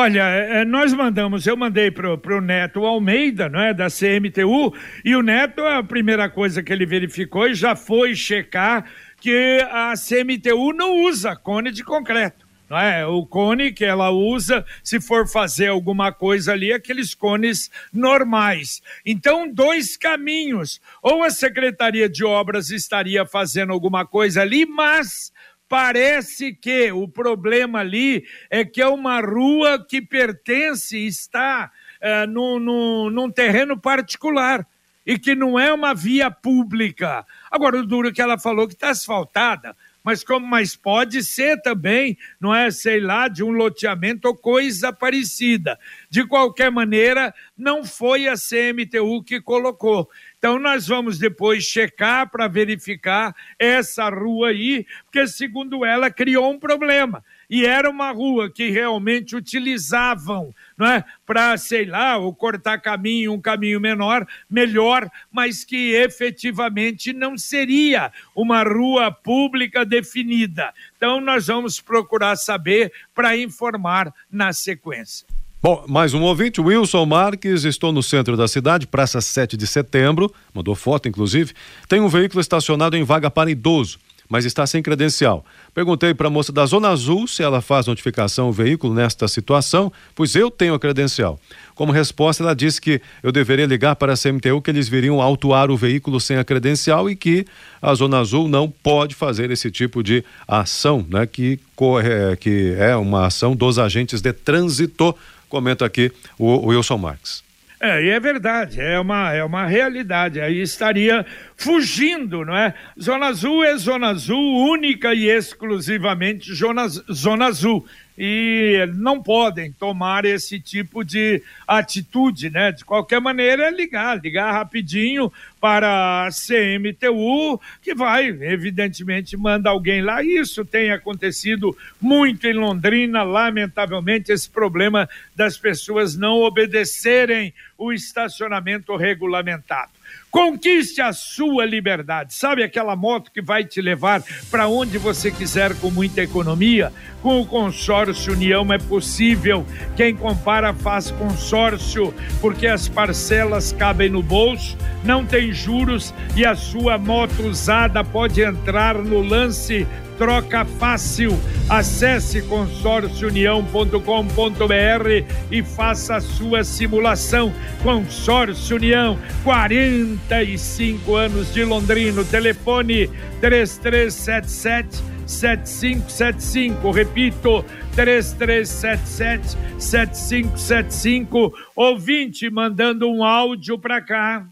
Olha, 0.00 0.30
é, 0.30 0.60
é, 0.60 0.64
nós 0.64 0.92
mandamos, 0.94 1.44
eu 1.44 1.56
mandei 1.56 1.90
para 1.90 2.14
o 2.14 2.40
Neto 2.40 2.86
Almeida, 2.86 3.48
não 3.48 3.60
é, 3.60 3.74
da 3.74 3.88
CMTU, 3.88 4.72
e 5.04 5.16
o 5.16 5.22
Neto, 5.22 5.60
a 5.60 5.82
primeira 5.82 6.30
coisa 6.30 6.62
que 6.62 6.72
ele 6.72 6.86
verificou 6.86 7.48
e 7.48 7.54
já 7.56 7.74
foi 7.74 8.14
checar 8.14 8.88
que 9.20 9.58
a 9.68 9.94
CMTU 9.94 10.72
não 10.72 11.02
usa 11.02 11.34
cone 11.34 11.72
de 11.72 11.82
concreto. 11.82 12.46
Não 12.70 12.78
é? 12.78 13.04
O 13.06 13.26
cone 13.26 13.72
que 13.72 13.84
ela 13.84 14.10
usa, 14.10 14.64
se 14.84 15.00
for 15.00 15.26
fazer 15.26 15.66
alguma 15.66 16.12
coisa 16.12 16.52
ali, 16.52 16.72
aqueles 16.72 17.12
cones 17.12 17.68
normais. 17.92 18.80
Então, 19.04 19.52
dois 19.52 19.96
caminhos. 19.96 20.80
Ou 21.02 21.24
a 21.24 21.30
Secretaria 21.30 22.08
de 22.08 22.24
Obras 22.24 22.70
estaria 22.70 23.26
fazendo 23.26 23.72
alguma 23.72 24.06
coisa 24.06 24.42
ali, 24.42 24.64
mas 24.64 25.32
Parece 25.68 26.54
que 26.54 26.90
o 26.92 27.06
problema 27.06 27.80
ali 27.80 28.24
é 28.48 28.64
que 28.64 28.80
é 28.80 28.88
uma 28.88 29.20
rua 29.20 29.84
que 29.86 30.00
pertence, 30.00 30.96
está 30.96 31.70
é, 32.00 32.26
no, 32.26 32.58
no, 32.58 33.10
num 33.10 33.30
terreno 33.30 33.78
particular 33.78 34.66
e 35.04 35.18
que 35.18 35.34
não 35.34 35.58
é 35.58 35.72
uma 35.72 35.94
via 35.94 36.30
pública. 36.30 37.24
Agora, 37.50 37.78
o 37.78 37.86
duro 37.86 38.12
que 38.12 38.20
ela 38.20 38.38
falou 38.38 38.68
que 38.68 38.74
está 38.74 38.90
asfaltada, 38.90 39.74
mas 40.04 40.24
como 40.24 40.46
mas 40.46 40.76
pode 40.76 41.22
ser 41.22 41.60
também, 41.60 42.16
não 42.40 42.54
é, 42.54 42.70
sei 42.70 43.00
lá, 43.00 43.28
de 43.28 43.42
um 43.42 43.50
loteamento 43.50 44.28
ou 44.28 44.36
coisa 44.36 44.92
parecida. 44.92 45.78
De 46.08 46.26
qualquer 46.26 46.70
maneira, 46.70 47.34
não 47.56 47.84
foi 47.84 48.28
a 48.28 48.34
CMTU 48.34 49.22
que 49.22 49.40
colocou. 49.40 50.08
Então, 50.38 50.56
nós 50.56 50.86
vamos 50.86 51.18
depois 51.18 51.64
checar 51.64 52.30
para 52.30 52.46
verificar 52.46 53.34
essa 53.58 54.08
rua 54.08 54.50
aí, 54.50 54.86
porque, 55.04 55.26
segundo 55.26 55.84
ela, 55.84 56.12
criou 56.12 56.52
um 56.52 56.58
problema. 56.60 57.24
E 57.50 57.64
era 57.66 57.90
uma 57.90 58.12
rua 58.12 58.48
que 58.48 58.70
realmente 58.70 59.34
utilizavam, 59.34 60.54
não 60.76 60.86
é? 60.86 61.04
Para, 61.26 61.56
sei 61.56 61.86
lá, 61.86 62.18
ou 62.18 62.32
cortar 62.32 62.78
caminho, 62.78 63.32
um 63.32 63.40
caminho 63.40 63.80
menor, 63.80 64.28
melhor, 64.48 65.10
mas 65.32 65.64
que 65.64 65.92
efetivamente 65.94 67.12
não 67.12 67.36
seria 67.36 68.12
uma 68.32 68.62
rua 68.62 69.10
pública 69.10 69.84
definida. 69.84 70.72
Então, 70.96 71.20
nós 71.20 71.48
vamos 71.48 71.80
procurar 71.80 72.36
saber 72.36 72.92
para 73.12 73.36
informar 73.36 74.14
na 74.30 74.52
sequência. 74.52 75.26
Bom, 75.60 75.84
mais 75.88 76.14
um 76.14 76.22
ouvinte, 76.22 76.60
Wilson 76.60 77.04
Marques, 77.04 77.64
estou 77.64 77.90
no 77.90 78.00
centro 78.00 78.36
da 78.36 78.46
cidade, 78.46 78.86
Praça 78.86 79.20
7 79.20 79.56
de 79.56 79.66
Setembro, 79.66 80.32
mandou 80.54 80.76
foto 80.76 81.08
inclusive. 81.08 81.52
Tem 81.88 82.00
um 82.00 82.06
veículo 82.06 82.40
estacionado 82.40 82.96
em 82.96 83.02
vaga 83.02 83.28
para 83.28 83.50
idoso. 83.50 83.98
mas 84.28 84.44
está 84.44 84.66
sem 84.66 84.82
credencial. 84.82 85.44
Perguntei 85.74 86.12
para 86.12 86.26
a 86.26 86.30
moça 86.30 86.52
da 86.52 86.66
Zona 86.66 86.90
Azul 86.90 87.26
se 87.26 87.42
ela 87.42 87.62
faz 87.62 87.86
notificação 87.86 88.46
ao 88.46 88.52
veículo 88.52 88.92
nesta 88.92 89.26
situação, 89.26 89.90
pois 90.14 90.36
eu 90.36 90.50
tenho 90.50 90.74
a 90.74 90.78
credencial. 90.78 91.40
Como 91.74 91.92
resposta, 91.92 92.42
ela 92.42 92.54
disse 92.54 92.80
que 92.80 93.00
eu 93.22 93.32
deveria 93.32 93.64
ligar 93.64 93.96
para 93.96 94.12
a 94.12 94.16
CMTU 94.16 94.60
que 94.60 94.70
eles 94.70 94.88
viriam 94.88 95.22
autuar 95.22 95.70
o 95.70 95.76
veículo 95.76 96.20
sem 96.20 96.36
a 96.36 96.44
credencial 96.44 97.08
e 97.08 97.16
que 97.16 97.46
a 97.80 97.94
Zona 97.94 98.18
Azul 98.18 98.48
não 98.48 98.68
pode 98.70 99.14
fazer 99.14 99.50
esse 99.50 99.70
tipo 99.70 100.02
de 100.02 100.22
ação, 100.46 101.06
né? 101.08 101.26
Que, 101.26 101.58
corre, 101.74 102.36
que 102.38 102.74
é 102.78 102.94
uma 102.96 103.26
ação 103.26 103.56
dos 103.56 103.78
agentes 103.78 104.20
de 104.20 104.32
trânsito, 104.32 105.16
comenta 105.48 105.84
aqui 105.84 106.12
o, 106.38 106.46
o 106.46 106.66
Wilson 106.66 106.98
Marques. 106.98 107.42
É, 107.80 108.02
e 108.02 108.10
é 108.10 108.18
verdade, 108.18 108.80
é 108.80 108.98
uma, 108.98 109.32
é 109.32 109.44
uma 109.44 109.64
realidade. 109.64 110.40
Aí 110.40 110.60
estaria 110.60 111.24
fugindo, 111.56 112.44
não 112.44 112.56
é? 112.56 112.74
Zona 113.00 113.26
Azul 113.26 113.62
é 113.62 113.76
Zona 113.76 114.08
Azul, 114.08 114.68
única 114.68 115.14
e 115.14 115.28
exclusivamente 115.28 116.52
Zona, 116.52 116.88
zona 116.88 117.46
Azul 117.46 117.86
e 118.20 118.84
não 118.96 119.22
podem 119.22 119.70
tomar 119.70 120.24
esse 120.24 120.58
tipo 120.58 121.04
de 121.04 121.40
atitude, 121.66 122.50
né? 122.50 122.72
De 122.72 122.84
qualquer 122.84 123.20
maneira, 123.20 123.68
é 123.68 123.70
ligar, 123.70 124.20
ligar 124.20 124.52
rapidinho 124.52 125.32
para 125.60 126.26
a 126.26 126.28
CMTU, 126.30 127.60
que 127.80 127.94
vai, 127.94 128.26
evidentemente, 128.26 129.36
manda 129.36 129.70
alguém 129.70 130.02
lá. 130.02 130.20
Isso 130.20 130.64
tem 130.64 130.90
acontecido 130.90 131.76
muito 132.00 132.46
em 132.48 132.54
Londrina, 132.54 133.22
lamentavelmente, 133.22 134.32
esse 134.32 134.50
problema 134.50 135.08
das 135.36 135.56
pessoas 135.56 136.16
não 136.16 136.42
obedecerem 136.42 137.54
o 137.78 137.92
estacionamento 137.92 138.96
regulamentado. 138.96 139.92
Conquiste 140.30 141.00
a 141.00 141.12
sua 141.12 141.64
liberdade. 141.64 142.34
Sabe 142.34 142.62
aquela 142.62 142.96
moto 142.96 143.30
que 143.30 143.40
vai 143.40 143.64
te 143.64 143.80
levar 143.80 144.22
para 144.50 144.66
onde 144.66 144.98
você 144.98 145.30
quiser 145.30 145.74
com 145.76 145.90
muita 145.90 146.20
economia? 146.22 146.92
Com 147.22 147.40
o 147.40 147.46
consórcio 147.46 148.32
União 148.32 148.70
é 148.72 148.78
possível. 148.78 149.64
Quem 149.96 150.14
compara 150.14 150.74
faz 150.74 151.10
consórcio, 151.12 152.12
porque 152.40 152.66
as 152.66 152.88
parcelas 152.88 153.72
cabem 153.72 154.10
no 154.10 154.22
bolso, 154.22 154.76
não 155.04 155.24
tem 155.24 155.52
juros 155.52 156.12
e 156.36 156.44
a 156.44 156.56
sua 156.56 156.98
moto 156.98 157.42
usada 157.42 158.02
pode 158.02 158.42
entrar 158.42 158.96
no 158.96 159.22
lance 159.22 159.86
troca 160.18 160.64
fácil. 160.64 161.38
Acesse 161.68 162.42
consórciounião.com.br 162.42 165.24
e 165.50 165.62
faça 165.62 166.16
a 166.16 166.20
sua 166.20 166.64
simulação. 166.64 167.52
Consórcio 167.82 168.76
União, 168.76 169.18
45 169.44 171.14
anos 171.14 171.54
de 171.54 171.64
Londrino. 171.64 172.24
Telefone 172.24 173.08
3377 173.40 175.02
7575. 175.26 176.90
Repito, 176.90 177.64
3377 177.94 179.56
7575. 179.78 181.52
Ouvinte 181.76 182.50
mandando 182.50 183.08
um 183.08 183.22
áudio 183.22 183.78
para 183.78 184.00
cá. 184.00 184.44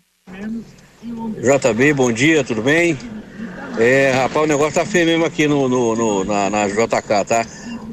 JB, 1.02 1.94
bom 1.94 2.12
dia, 2.12 2.44
tudo 2.44 2.62
bem? 2.62 2.96
É, 3.78 4.10
rapaz, 4.12 4.44
o 4.44 4.48
negócio 4.48 4.74
tá 4.74 4.86
feio 4.86 5.04
mesmo 5.06 5.24
aqui 5.24 5.46
no, 5.46 5.68
no, 5.68 5.94
no 5.94 6.24
na, 6.24 6.48
na, 6.48 6.66
JK, 6.66 7.24
tá? 7.26 7.46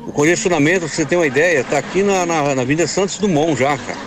O 0.08 0.14
congestionamento, 0.14 0.82
pra 0.82 0.88
você 0.88 1.06
ter 1.06 1.18
uma 1.18 1.28
ideia, 1.28 1.64
tá 1.64 1.78
aqui 1.78 2.04
na, 2.04 2.26
na, 2.26 2.56
na 2.56 2.62
Avenida 2.62 2.88
Santos 2.88 3.18
Dumont 3.18 3.60
já, 3.60 3.78
cara. 3.78 4.00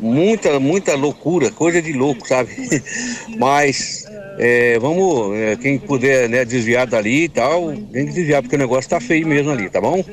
Muita, 0.00 0.58
muita 0.58 0.96
loucura, 0.96 1.50
coisa 1.52 1.80
de 1.80 1.92
louco, 1.92 2.26
sabe? 2.26 2.50
Mas 3.38 4.04
é, 4.38 4.76
vamos, 4.80 5.36
é, 5.36 5.56
quem 5.56 5.78
puder 5.78 6.28
né, 6.28 6.44
desviar 6.44 6.86
dali 6.86 7.24
e 7.24 7.28
tal, 7.28 7.72
tem 7.92 8.06
que 8.06 8.12
desviar, 8.12 8.42
porque 8.42 8.56
o 8.56 8.58
negócio 8.58 8.90
tá 8.90 9.00
feio 9.00 9.26
mesmo 9.26 9.52
ali, 9.52 9.70
tá 9.70 9.80
bom? 9.80 10.04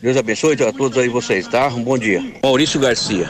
Deus 0.00 0.16
abençoe 0.16 0.54
a 0.62 0.72
todos 0.72 0.96
aí 0.96 1.08
vocês, 1.08 1.46
tá? 1.46 1.68
Um 1.68 1.82
bom 1.82 1.98
dia. 1.98 2.22
Maurício 2.42 2.80
Garcia. 2.80 3.28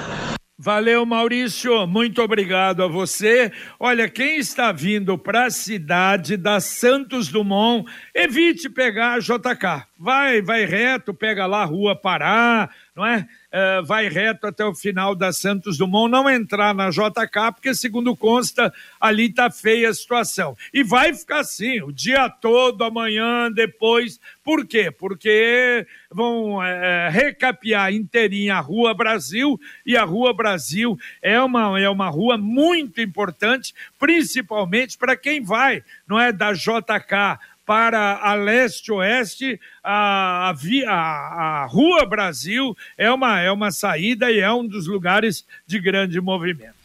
Valeu, 0.59 1.05
Maurício. 1.05 1.87
Muito 1.87 2.23
obrigado 2.23 2.83
a 2.83 2.89
você. 2.89 3.53
Olha, 3.79 4.09
quem 4.09 4.39
está 4.39 4.73
vindo 4.73 5.19
para 5.19 5.45
a 5.45 5.51
cidade 5.51 6.35
da 6.39 6.61
Santos 6.61 7.29
Dumont, 7.29 7.87
evite 8.15 8.71
pegar 8.71 9.13
a 9.13 9.19
JK. 9.19 9.87
Vai, 9.99 10.41
vai 10.41 10.65
reto, 10.65 11.13
pega 11.13 11.45
lá 11.45 11.61
a 11.61 11.67
Rua 11.67 11.95
Pará, 11.95 12.71
não 12.95 13.05
é? 13.05 13.29
Uh, 13.57 13.83
vai 13.87 14.07
reto 14.07 14.47
até 14.47 14.63
o 14.63 14.75
final 14.75 15.15
da 15.15 15.33
Santos 15.33 15.79
Dumont, 15.79 16.11
não 16.11 16.29
entrar 16.29 16.75
na 16.75 16.91
JK, 16.91 17.55
porque, 17.55 17.75
segundo 17.75 18.15
consta, 18.15 18.71
ali 19.01 19.33
tá 19.33 19.51
feia 19.51 19.89
a 19.89 19.95
situação. 19.95 20.55
E 20.75 20.85
vai 20.85 21.15
ficar 21.15 21.41
assim, 21.41 21.81
o 21.81 21.91
dia 21.91 22.29
todo, 22.29 22.85
amanhã, 22.85 23.51
depois. 23.51 24.21
Por 24.45 24.67
quê? 24.67 24.91
Porque 24.91 25.87
vão 26.11 26.63
é, 26.63 27.09
recapear 27.09 27.95
inteirinha 27.95 28.57
a 28.57 28.61
Rua 28.61 28.93
Brasil, 28.93 29.59
e 29.87 29.97
a 29.97 30.05
Rua 30.05 30.35
Brasil 30.35 30.99
é 31.23 31.41
uma, 31.41 31.81
é 31.81 31.89
uma 31.89 32.11
rua 32.11 32.37
muito 32.37 33.01
importante, 33.01 33.75
principalmente 33.99 34.99
para 34.99 35.17
quem 35.17 35.43
vai, 35.43 35.83
não 36.07 36.21
é? 36.21 36.31
Da 36.31 36.53
JK 36.53 37.39
para 37.67 38.21
a 38.23 38.35
leste-oeste, 38.35 39.61
a, 39.83 40.55
a, 40.87 40.93
a, 40.93 41.67
Rua 41.67 42.07
Brasil 42.07 42.77
é 42.97 43.11
uma, 43.11 43.41
é 43.41 43.51
uma 43.51 43.73
saída 43.73 44.31
e 44.31 44.39
é 44.39 44.51
um 44.53 44.67
dos 44.67 44.87
lugares 44.87 45.45
de 45.67 45.81
grande 45.81 46.21
movimento. 46.21 46.77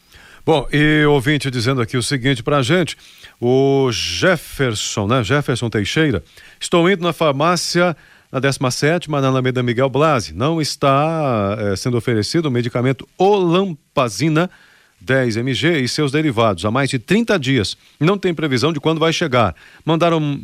Bom, 0.44 0.68
e 0.74 1.06
ouvinte 1.06 1.52
dizendo 1.52 1.82
aqui 1.82 1.96
o 1.96 2.02
seguinte 2.02 2.42
para 2.42 2.58
a 2.58 2.62
gente, 2.64 2.98
o 3.40 3.92
Jefferson, 3.92 5.06
né? 5.06 5.24
Jefferson 5.24 5.70
Teixeira, 5.70 6.24
estou 6.60 6.90
indo 6.90 7.04
na 7.04 7.14
farmácia 7.14 7.96
na 8.32 8.40
17 8.40 9.12
na 9.12 9.28
Alameda 9.28 9.62
Miguel 9.62 9.90
Blasi, 9.90 10.34
não 10.34 10.60
está 10.60 11.58
é, 11.60 11.76
sendo 11.76 11.98
oferecido 11.98 12.48
o 12.48 12.52
medicamento 12.52 13.08
Olampazina 13.20 14.50
10 15.02 15.38
mg 15.38 15.82
e 15.82 15.88
seus 15.88 16.12
derivados 16.12 16.64
há 16.64 16.72
mais 16.72 16.90
de 16.90 17.00
30 17.00 17.38
dias. 17.40 17.78
Não 18.00 18.18
tem 18.18 18.34
previsão 18.34 18.72
de 18.72 18.80
quando 18.80 19.00
vai 19.00 19.12
chegar. 19.12 19.56
Mandaram, 19.84 20.40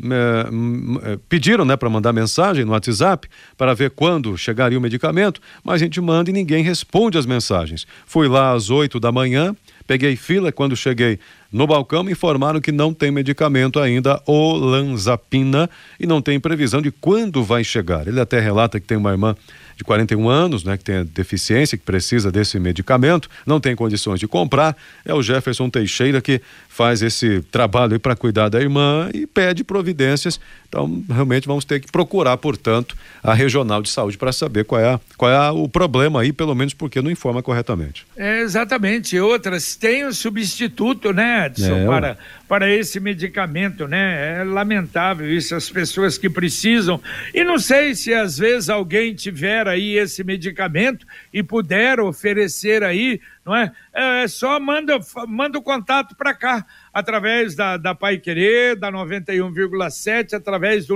é, 1.03 1.19
pediram 1.29 1.63
né, 1.63 1.75
para 1.75 1.89
mandar 1.89 2.11
mensagem 2.11 2.65
no 2.65 2.71
WhatsApp 2.71 3.27
para 3.57 3.73
ver 3.73 3.91
quando 3.91 4.37
chegaria 4.37 4.77
o 4.77 4.81
medicamento, 4.81 5.41
mas 5.63 5.75
a 5.75 5.85
gente 5.85 6.01
manda 6.01 6.29
e 6.29 6.33
ninguém 6.33 6.63
responde 6.63 7.17
as 7.17 7.25
mensagens. 7.25 7.85
Fui 8.05 8.27
lá 8.27 8.53
às 8.53 8.69
8 8.69 8.99
da 8.99 9.11
manhã, 9.11 9.55
peguei 9.85 10.15
fila, 10.15 10.51
quando 10.51 10.75
cheguei 10.75 11.19
no 11.51 11.65
balcão 11.65 12.03
me 12.03 12.11
informaram 12.11 12.59
que 12.59 12.71
não 12.71 12.93
tem 12.93 13.09
medicamento 13.09 13.79
ainda, 13.79 14.21
olanzapina, 14.25 15.69
e 15.99 16.05
não 16.05 16.21
tem 16.21 16.39
previsão 16.39 16.81
de 16.81 16.91
quando 16.91 17.43
vai 17.43 17.63
chegar. 17.63 18.07
Ele 18.07 18.19
até 18.19 18.39
relata 18.39 18.79
que 18.79 18.85
tem 18.85 18.97
uma 18.97 19.11
irmã 19.11 19.35
de 19.77 19.83
41 19.83 20.27
anos, 20.27 20.63
né, 20.63 20.75
que 20.75 20.83
tem 20.83 21.05
deficiência, 21.05 21.77
que 21.77 21.83
precisa 21.83 22.31
desse 22.31 22.59
medicamento, 22.59 23.29
não 23.45 23.59
tem 23.59 23.75
condições 23.75 24.19
de 24.19 24.27
comprar. 24.27 24.75
É 25.05 25.13
o 25.13 25.21
Jefferson 25.21 25.69
Teixeira 25.69 26.19
que 26.19 26.41
faz 26.77 27.01
esse 27.01 27.41
trabalho 27.51 27.99
para 27.99 28.15
cuidar 28.15 28.49
da 28.49 28.61
irmã 28.61 29.09
e 29.11 29.25
pede 29.25 29.63
providências. 29.63 30.39
Então, 30.69 31.03
realmente 31.09 31.47
vamos 31.47 31.65
ter 31.65 31.79
que 31.79 31.91
procurar, 31.91 32.37
portanto, 32.37 32.95
a 33.23 33.33
regional 33.33 33.81
de 33.81 33.89
saúde 33.89 34.15
para 34.15 34.31
saber 34.31 34.63
qual 34.63 34.79
é, 34.79 34.93
a, 34.93 34.99
qual 35.17 35.31
é 35.31 35.35
a, 35.35 35.51
o 35.51 35.67
problema 35.67 36.21
aí, 36.21 36.31
pelo 36.31 36.53
menos 36.53 36.75
porque 36.75 37.01
não 37.01 37.09
informa 37.09 37.41
corretamente. 37.41 38.05
É, 38.15 38.41
exatamente. 38.41 39.17
Outras 39.19 39.75
têm 39.75 40.05
o 40.05 40.13
substituto, 40.13 41.11
né, 41.11 41.47
Edson, 41.47 41.77
é, 41.77 41.85
para, 41.87 42.17
para 42.47 42.69
esse 42.69 42.99
medicamento, 42.99 43.87
né? 43.87 44.41
É 44.41 44.43
lamentável 44.43 45.27
isso, 45.33 45.55
as 45.55 45.69
pessoas 45.71 46.15
que 46.15 46.29
precisam. 46.29 47.01
E 47.33 47.43
não 47.43 47.57
sei 47.57 47.95
se 47.95 48.13
às 48.13 48.37
vezes 48.37 48.69
alguém 48.69 49.15
tiver 49.15 49.67
aí 49.67 49.97
esse 49.97 50.23
medicamento 50.23 51.07
e 51.33 51.41
puder 51.41 51.99
oferecer 51.99 52.83
aí, 52.83 53.19
não 53.47 53.55
é? 53.55 53.71
É 53.93 54.27
só 54.27 54.59
manda, 54.59 54.99
manda 55.25 55.57
o 55.57 55.61
contato 55.61 56.13
para 56.15 56.33
cá, 56.33 56.65
através 56.93 57.55
da, 57.55 57.77
da 57.77 57.95
Pai 57.95 58.17
Querer, 58.17 58.75
da 58.75 58.91
91,7, 58.91 60.33
através 60.33 60.85
do 60.85 60.95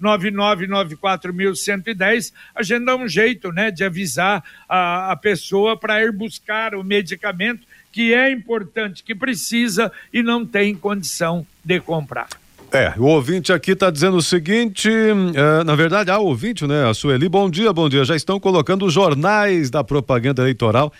99994110. 0.00 2.32
A 2.54 2.62
gente 2.62 2.86
dá 2.86 2.96
um 2.96 3.06
jeito, 3.06 3.52
né, 3.52 3.70
de 3.70 3.84
avisar 3.84 4.42
a, 4.66 5.12
a 5.12 5.16
pessoa 5.16 5.76
para 5.76 6.02
ir 6.02 6.10
buscar 6.10 6.74
o 6.74 6.82
medicamento 6.82 7.66
que 7.92 8.14
é 8.14 8.32
importante, 8.32 9.04
que 9.04 9.14
precisa 9.14 9.92
e 10.12 10.22
não 10.22 10.44
tem 10.46 10.74
condição 10.74 11.46
de 11.62 11.80
comprar. 11.80 12.28
É, 12.70 12.92
o 12.98 13.04
ouvinte 13.04 13.50
aqui 13.50 13.72
está 13.72 13.90
dizendo 13.90 14.18
o 14.18 14.22
seguinte, 14.22 14.90
é, 14.90 15.64
na 15.64 15.74
verdade, 15.74 16.10
a 16.10 16.18
ouvinte, 16.18 16.66
né, 16.66 16.88
a 16.88 16.92
Sueli, 16.92 17.26
bom 17.28 17.48
dia, 17.48 17.72
bom 17.72 17.88
dia, 17.88 18.04
já 18.04 18.14
estão 18.14 18.38
colocando 18.38 18.84
os 18.84 18.92
jornais 18.92 19.70
da 19.70 19.82
propaganda 19.82 20.42
eleitoral 20.42 20.92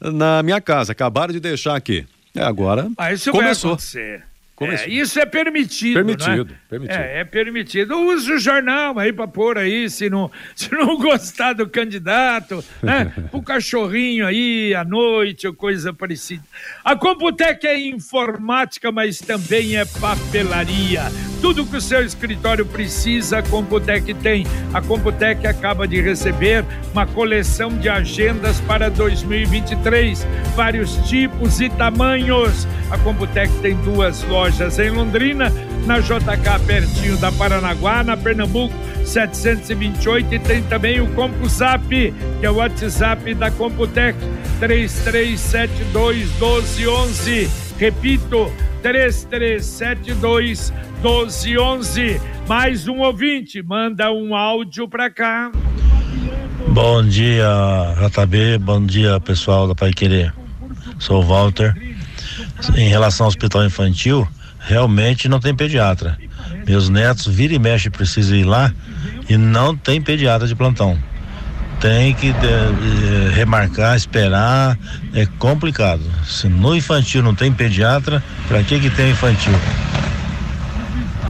na 0.00 0.42
minha 0.42 0.60
casa, 0.60 0.92
acabaram 0.92 1.32
de 1.32 1.40
deixar 1.40 1.76
aqui. 1.76 2.06
É, 2.34 2.42
agora 2.42 2.90
ah, 2.98 3.12
isso 3.12 3.30
começou. 3.30 3.70
Vai 3.70 3.74
acontecer. 3.74 4.24
É, 4.60 4.88
isso 4.88 5.20
é 5.20 5.26
permitido. 5.26 5.94
Permitido, 5.94 6.52
é? 6.52 6.68
permitido. 6.70 6.98
É, 6.98 7.20
é 7.20 7.24
permitido. 7.24 7.94
Use 7.94 8.32
o 8.32 8.38
jornal 8.38 8.98
aí 8.98 9.12
para 9.12 9.28
pôr 9.28 9.58
aí, 9.58 9.90
se 9.90 10.08
não, 10.08 10.30
se 10.56 10.72
não 10.72 10.96
gostar 10.96 11.52
do 11.52 11.68
candidato, 11.68 12.64
né? 12.82 13.12
o 13.32 13.42
cachorrinho 13.42 14.26
aí 14.26 14.74
à 14.74 14.82
noite 14.82 15.46
ou 15.46 15.52
coisa 15.52 15.92
parecida. 15.92 16.42
A 16.82 16.96
Computec 16.96 17.66
é 17.66 17.78
informática, 17.78 18.90
mas 18.90 19.18
também 19.18 19.76
é 19.76 19.84
papelaria. 19.84 21.02
Tudo 21.42 21.66
que 21.66 21.76
o 21.76 21.80
seu 21.80 22.02
escritório 22.02 22.64
precisa, 22.64 23.38
a 23.38 23.42
Computec 23.42 24.14
tem. 24.14 24.46
A 24.72 24.80
Computec 24.80 25.46
acaba 25.46 25.86
de 25.86 26.00
receber 26.00 26.64
uma 26.92 27.06
coleção 27.06 27.76
de 27.76 27.90
agendas 27.90 28.58
para 28.62 28.88
2023, 28.88 30.26
vários 30.54 30.96
tipos 31.06 31.60
e 31.60 31.68
tamanhos. 31.68 32.66
A 32.90 32.96
Computec 32.98 33.52
tem 33.60 33.76
duas 33.82 34.22
lojas 34.22 34.45
em 34.78 34.90
Londrina, 34.90 35.52
na 35.86 35.98
JK 35.98 36.64
pertinho 36.66 37.16
da 37.16 37.32
Paranaguá, 37.32 38.04
na 38.04 38.16
Pernambuco 38.16 38.72
728 39.04 40.34
e 40.34 40.38
tem 40.38 40.62
também 40.62 41.00
o 41.00 41.08
CompuZap, 41.14 41.88
que 41.88 42.14
é 42.46 42.50
o 42.50 42.54
WhatsApp 42.56 43.34
da 43.34 43.50
Computec 43.50 44.16
3372 44.60 46.30
1211. 46.38 47.50
Repito, 47.76 48.52
3372 48.82 50.72
1211. 51.02 52.20
Mais 52.48 52.86
um 52.86 53.00
ouvinte, 53.00 53.60
manda 53.62 54.12
um 54.12 54.36
áudio 54.36 54.88
para 54.88 55.10
cá. 55.10 55.50
Bom 56.68 57.04
dia, 57.04 57.48
JB. 58.00 58.58
Bom 58.58 58.86
dia, 58.86 59.18
pessoal 59.18 59.66
da 59.66 59.74
Pai 59.74 59.92
Querer. 59.92 60.32
Sou 61.00 61.20
o 61.20 61.26
Walter. 61.26 61.74
Em 62.76 62.88
relação 62.88 63.26
ao 63.26 63.28
hospital 63.28 63.64
infantil, 63.64 64.26
realmente 64.66 65.28
não 65.28 65.38
tem 65.38 65.54
pediatra. 65.54 66.18
Meus 66.66 66.88
netos 66.88 67.26
vira 67.28 67.54
e 67.54 67.58
mexe 67.58 67.88
precisam 67.88 68.36
ir 68.36 68.44
lá 68.44 68.72
e 69.28 69.36
não 69.36 69.76
tem 69.76 70.02
pediatra 70.02 70.46
de 70.46 70.54
plantão. 70.54 70.98
Tem 71.80 72.12
que 72.14 72.32
de, 72.32 73.30
remarcar, 73.32 73.96
esperar, 73.96 74.76
é 75.14 75.24
complicado. 75.38 76.02
Se 76.24 76.48
no 76.48 76.74
infantil 76.74 77.22
não 77.22 77.34
tem 77.34 77.52
pediatra, 77.52 78.22
para 78.48 78.62
que 78.64 78.80
que 78.80 78.90
tem 78.90 79.10
infantil? 79.10 79.52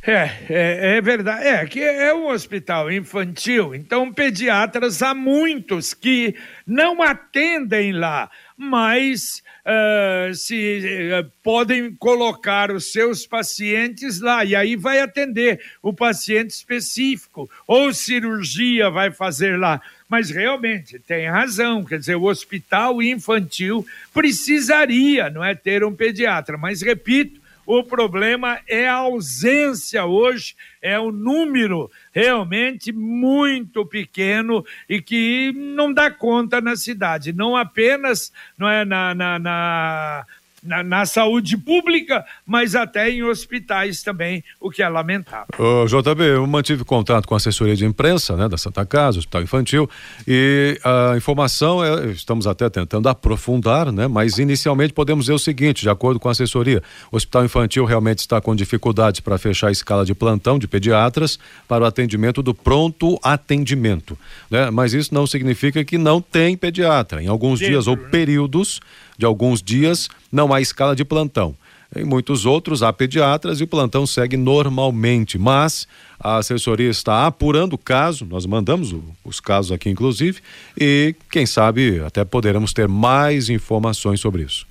É, 0.07 0.31
é, 0.49 0.97
é, 0.97 1.01
verdade. 1.03 1.45
É 1.45 1.67
que 1.67 1.83
é 1.83 2.15
um 2.15 2.29
hospital 2.29 2.91
infantil, 2.91 3.75
então 3.75 4.13
pediatras 4.13 5.03
há 5.03 5.13
muitos 5.13 5.93
que 5.93 6.35
não 6.65 7.03
atendem 7.03 7.93
lá, 7.93 8.31
mas 8.57 9.43
uh, 9.67 10.33
se 10.35 10.81
uh, 11.21 11.31
podem 11.43 11.93
colocar 11.97 12.71
os 12.71 12.93
seus 12.93 13.27
pacientes 13.27 14.21
lá 14.21 14.45
e 14.45 14.55
aí 14.55 14.77
vai 14.77 15.01
atender 15.01 15.61
o 15.83 15.93
paciente 15.93 16.51
específico 16.51 17.51
ou 17.67 17.93
cirurgia 17.93 18.89
vai 18.89 19.11
fazer 19.11 19.59
lá. 19.59 19.83
Mas 20.09 20.31
realmente 20.31 21.01
tem 21.01 21.29
razão, 21.29 21.85
quer 21.85 21.99
dizer, 21.99 22.15
o 22.15 22.25
hospital 22.25 23.03
infantil 23.03 23.85
precisaria, 24.15 25.29
não 25.29 25.45
é, 25.45 25.55
ter 25.55 25.83
um 25.83 25.93
pediatra. 25.93 26.57
Mas 26.57 26.81
repito, 26.81 27.41
o 27.67 27.83
problema 27.83 28.61
é 28.69 28.89
a 28.89 28.95
ausência 28.95 30.05
hoje, 30.05 30.55
é 30.81 30.99
o 30.99 31.11
número 31.11 31.91
realmente 32.13 32.93
muito 32.93 33.85
pequeno 33.85 34.65
e 34.89 35.03
que 35.03 35.53
não 35.53 35.93
dá 35.93 36.11
conta 36.11 36.61
na 36.61 36.77
cidade. 36.77 37.33
Não 37.33 37.57
apenas 37.57 38.33
não 38.57 38.69
é, 38.69 38.85
na, 38.85 39.15
na, 39.15 39.39
na 39.39 40.27
na, 40.63 40.83
na, 40.83 41.07
saúde 41.07 41.57
pública, 41.57 42.25
mas 42.45 42.75
até 42.75 43.11
em 43.11 43.23
hospitais 43.23 44.03
também, 44.03 44.43
o 44.61 44.71
que 44.71 44.83
é 44.83 44.89
lamentável. 44.89 45.47
Ô, 45.59 45.87
JB, 45.87 46.23
eu 46.23 46.47
mantive 46.47 46.85
contato 46.85 47.27
com 47.27 47.35
a 47.35 47.37
assessoria 47.37 47.77
de 47.77 47.85
imprensa 47.85 48.37
né, 48.37 48.49
da 48.49 48.57
Santa 48.57 48.85
Casa, 48.85 49.19
Hospital 49.19 49.43
Infantil, 49.43 49.89
e 50.27 50.79
a 50.85 51.17
informação, 51.17 51.85
é, 51.85 52.07
estamos 52.07 52.47
até 52.47 52.69
tentando 52.69 53.09
aprofundar, 53.09 53.93
né, 53.93 54.09
mas 54.09 54.39
inicialmente 54.39 54.93
podemos 54.93 55.27
dizer 55.27 55.35
o 55.35 55.39
seguinte, 55.39 55.83
de 55.83 55.91
acordo 55.91 56.19
com 56.19 56.29
a 56.29 56.33
assessoria, 56.33 56.83
o 57.11 57.17
Hospital 57.17 57.45
Infantil 57.45 57.85
realmente 57.85 58.19
está 58.21 58.41
com 58.41 58.55
dificuldades 58.55 59.21
para 59.21 59.39
fechar 59.39 59.69
a 59.69 59.73
escala 59.73 60.05
de 60.05 60.15
plantão 60.15 60.59
de 60.59 60.67
pediatras 60.67 61.39
para 61.69 61.85
o 61.85 61.87
atendimento 61.87 62.43
do 62.43 62.55
pronto 62.55 63.19
atendimento, 63.23 64.19
né, 64.51 64.71
mas 64.71 64.95
isso 64.95 65.15
não 65.15 65.27
significa 65.27 65.85
que 65.85 65.99
não 65.99 66.21
tem 66.21 66.57
pediatra. 66.57 67.23
Em 67.23 67.29
alguns 67.29 67.59
dias 67.59 67.87
ou 67.87 67.97
né? 67.97 68.09
períodos 68.11 68.81
de 69.17 69.25
alguns 69.25 69.63
dias 69.63 70.09
não 70.31 70.53
há 70.53 70.61
escala 70.61 70.95
de 70.95 71.05
plantão. 71.05 71.55
Em 71.95 72.05
muitos 72.05 72.45
outros 72.45 72.83
há 72.83 72.93
pediatras 72.93 73.61
e 73.61 73.65
o 73.65 73.69
plantão 73.69 74.07
segue 74.07 74.37
normalmente, 74.37 75.39
mas 75.39 75.87
a 76.19 76.39
assessoria 76.39 76.91
está 76.91 77.27
apurando 77.27 77.75
o 77.75 77.79
caso, 77.79 78.27
nós 78.27 78.45
mandamos 78.45 78.93
o, 78.93 79.03
os 79.25 79.39
casos 79.39 79.71
aqui 79.71 79.89
inclusive, 79.89 80.41
e 80.77 81.15
quem 81.31 81.47
sabe 81.47 82.01
até 82.01 82.25
poderemos 82.25 82.73
ter 82.73 82.89
mais 82.89 83.49
informações 83.49 84.21
sobre 84.21 84.43
isso. 84.43 84.67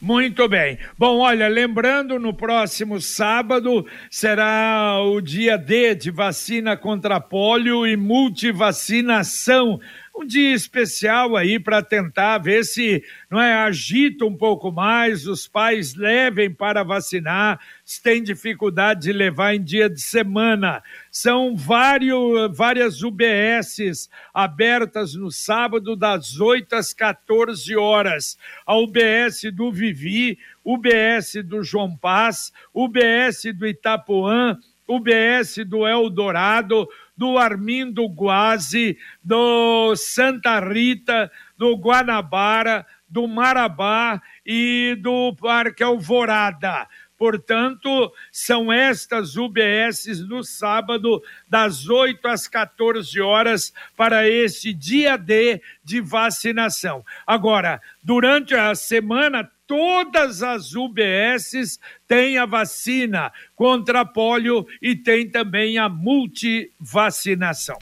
Muito 0.00 0.46
bem. 0.48 0.78
Bom, 0.96 1.18
olha, 1.18 1.48
lembrando, 1.48 2.20
no 2.20 2.32
próximo 2.32 3.00
sábado 3.00 3.84
será 4.08 5.00
o 5.02 5.20
dia 5.20 5.58
D 5.58 5.96
de 5.96 6.12
vacina 6.12 6.76
contra 6.76 7.20
pólio 7.20 7.84
e 7.84 7.96
multivacinação 7.96 9.80
um 10.18 10.26
dia 10.26 10.52
especial 10.52 11.36
aí 11.36 11.60
para 11.60 11.80
tentar 11.80 12.38
ver 12.38 12.64
se 12.64 13.04
não 13.30 13.40
é 13.40 13.54
agita 13.54 14.24
um 14.24 14.36
pouco 14.36 14.72
mais, 14.72 15.26
os 15.26 15.46
pais 15.46 15.94
levem 15.94 16.52
para 16.52 16.82
vacinar, 16.82 17.60
se 17.84 18.02
tem 18.02 18.22
dificuldade 18.22 19.02
de 19.02 19.12
levar 19.12 19.54
em 19.54 19.62
dia 19.62 19.88
de 19.88 20.00
semana. 20.00 20.82
São 21.10 21.54
vários, 21.56 22.56
várias 22.56 23.02
UBSs 23.02 24.08
abertas 24.34 25.14
no 25.14 25.30
sábado 25.30 25.94
das 25.94 26.40
8 26.40 26.74
às 26.74 26.92
14 26.92 27.76
horas. 27.76 28.36
A 28.66 28.76
UBS 28.76 29.42
do 29.52 29.70
Vivi, 29.70 30.38
UBS 30.64 31.44
do 31.44 31.62
João 31.62 31.96
Paz, 31.96 32.52
UBS 32.74 33.54
do 33.54 33.66
Itapuã, 33.66 34.58
UBS 34.88 35.58
do 35.66 35.86
Eldorado, 35.86 36.88
do 37.16 37.36
Armindo 37.36 38.06
Guazi, 38.06 38.96
do 39.22 39.94
Santa 39.94 40.58
Rita, 40.60 41.30
do 41.56 41.76
Guanabara, 41.76 42.86
do 43.08 43.28
Marabá 43.28 44.20
e 44.44 44.96
do 45.00 45.34
Parque 45.36 45.82
Alvorada. 45.82 46.88
Portanto, 47.18 48.12
são 48.30 48.72
estas 48.72 49.36
UBSs 49.36 50.22
no 50.28 50.44
sábado, 50.44 51.20
das 51.48 51.88
8 51.88 52.28
às 52.28 52.46
14 52.46 53.20
horas, 53.20 53.72
para 53.96 54.28
esse 54.28 54.72
dia 54.72 55.18
D 55.18 55.60
de 55.82 56.00
vacinação. 56.00 57.04
Agora, 57.26 57.82
durante 58.04 58.54
a 58.54 58.72
semana, 58.76 59.50
todas 59.68 60.42
as 60.42 60.74
UBSs 60.74 61.78
têm 62.08 62.38
a 62.38 62.46
vacina 62.46 63.30
contra 63.54 64.04
polio 64.04 64.66
e 64.82 64.96
tem 64.96 65.28
também 65.28 65.76
a 65.78 65.88
multivacinação. 65.88 67.78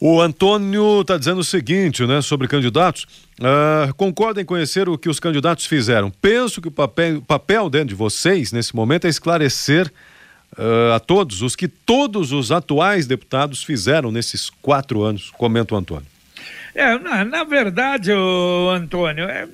O 0.00 0.18
Antônio 0.18 1.02
está 1.02 1.18
dizendo 1.18 1.40
o 1.40 1.44
seguinte, 1.44 2.06
né, 2.06 2.22
sobre 2.22 2.48
candidatos. 2.48 3.06
Uh, 3.38 4.40
em 4.40 4.44
conhecer 4.44 4.88
o 4.88 4.96
que 4.96 5.10
os 5.10 5.20
candidatos 5.20 5.66
fizeram. 5.66 6.10
Penso 6.10 6.62
que 6.62 6.68
o 6.68 6.70
papel, 6.70 7.20
papel 7.20 7.68
dentro 7.68 7.88
de 7.88 7.94
vocês, 7.94 8.50
nesse 8.50 8.74
momento, 8.74 9.06
é 9.06 9.10
esclarecer 9.10 9.92
uh, 10.56 10.94
a 10.94 11.00
todos 11.00 11.42
os 11.42 11.54
que 11.54 11.68
todos 11.68 12.32
os 12.32 12.50
atuais 12.50 13.06
deputados 13.06 13.62
fizeram 13.62 14.10
nesses 14.10 14.48
quatro 14.48 15.02
anos, 15.02 15.30
comenta 15.36 15.74
o 15.74 15.76
Antônio. 15.76 16.06
É, 16.74 16.98
na, 16.98 17.24
na 17.24 17.44
verdade, 17.44 18.12
Antônio, 18.12 19.24
é, 19.24 19.48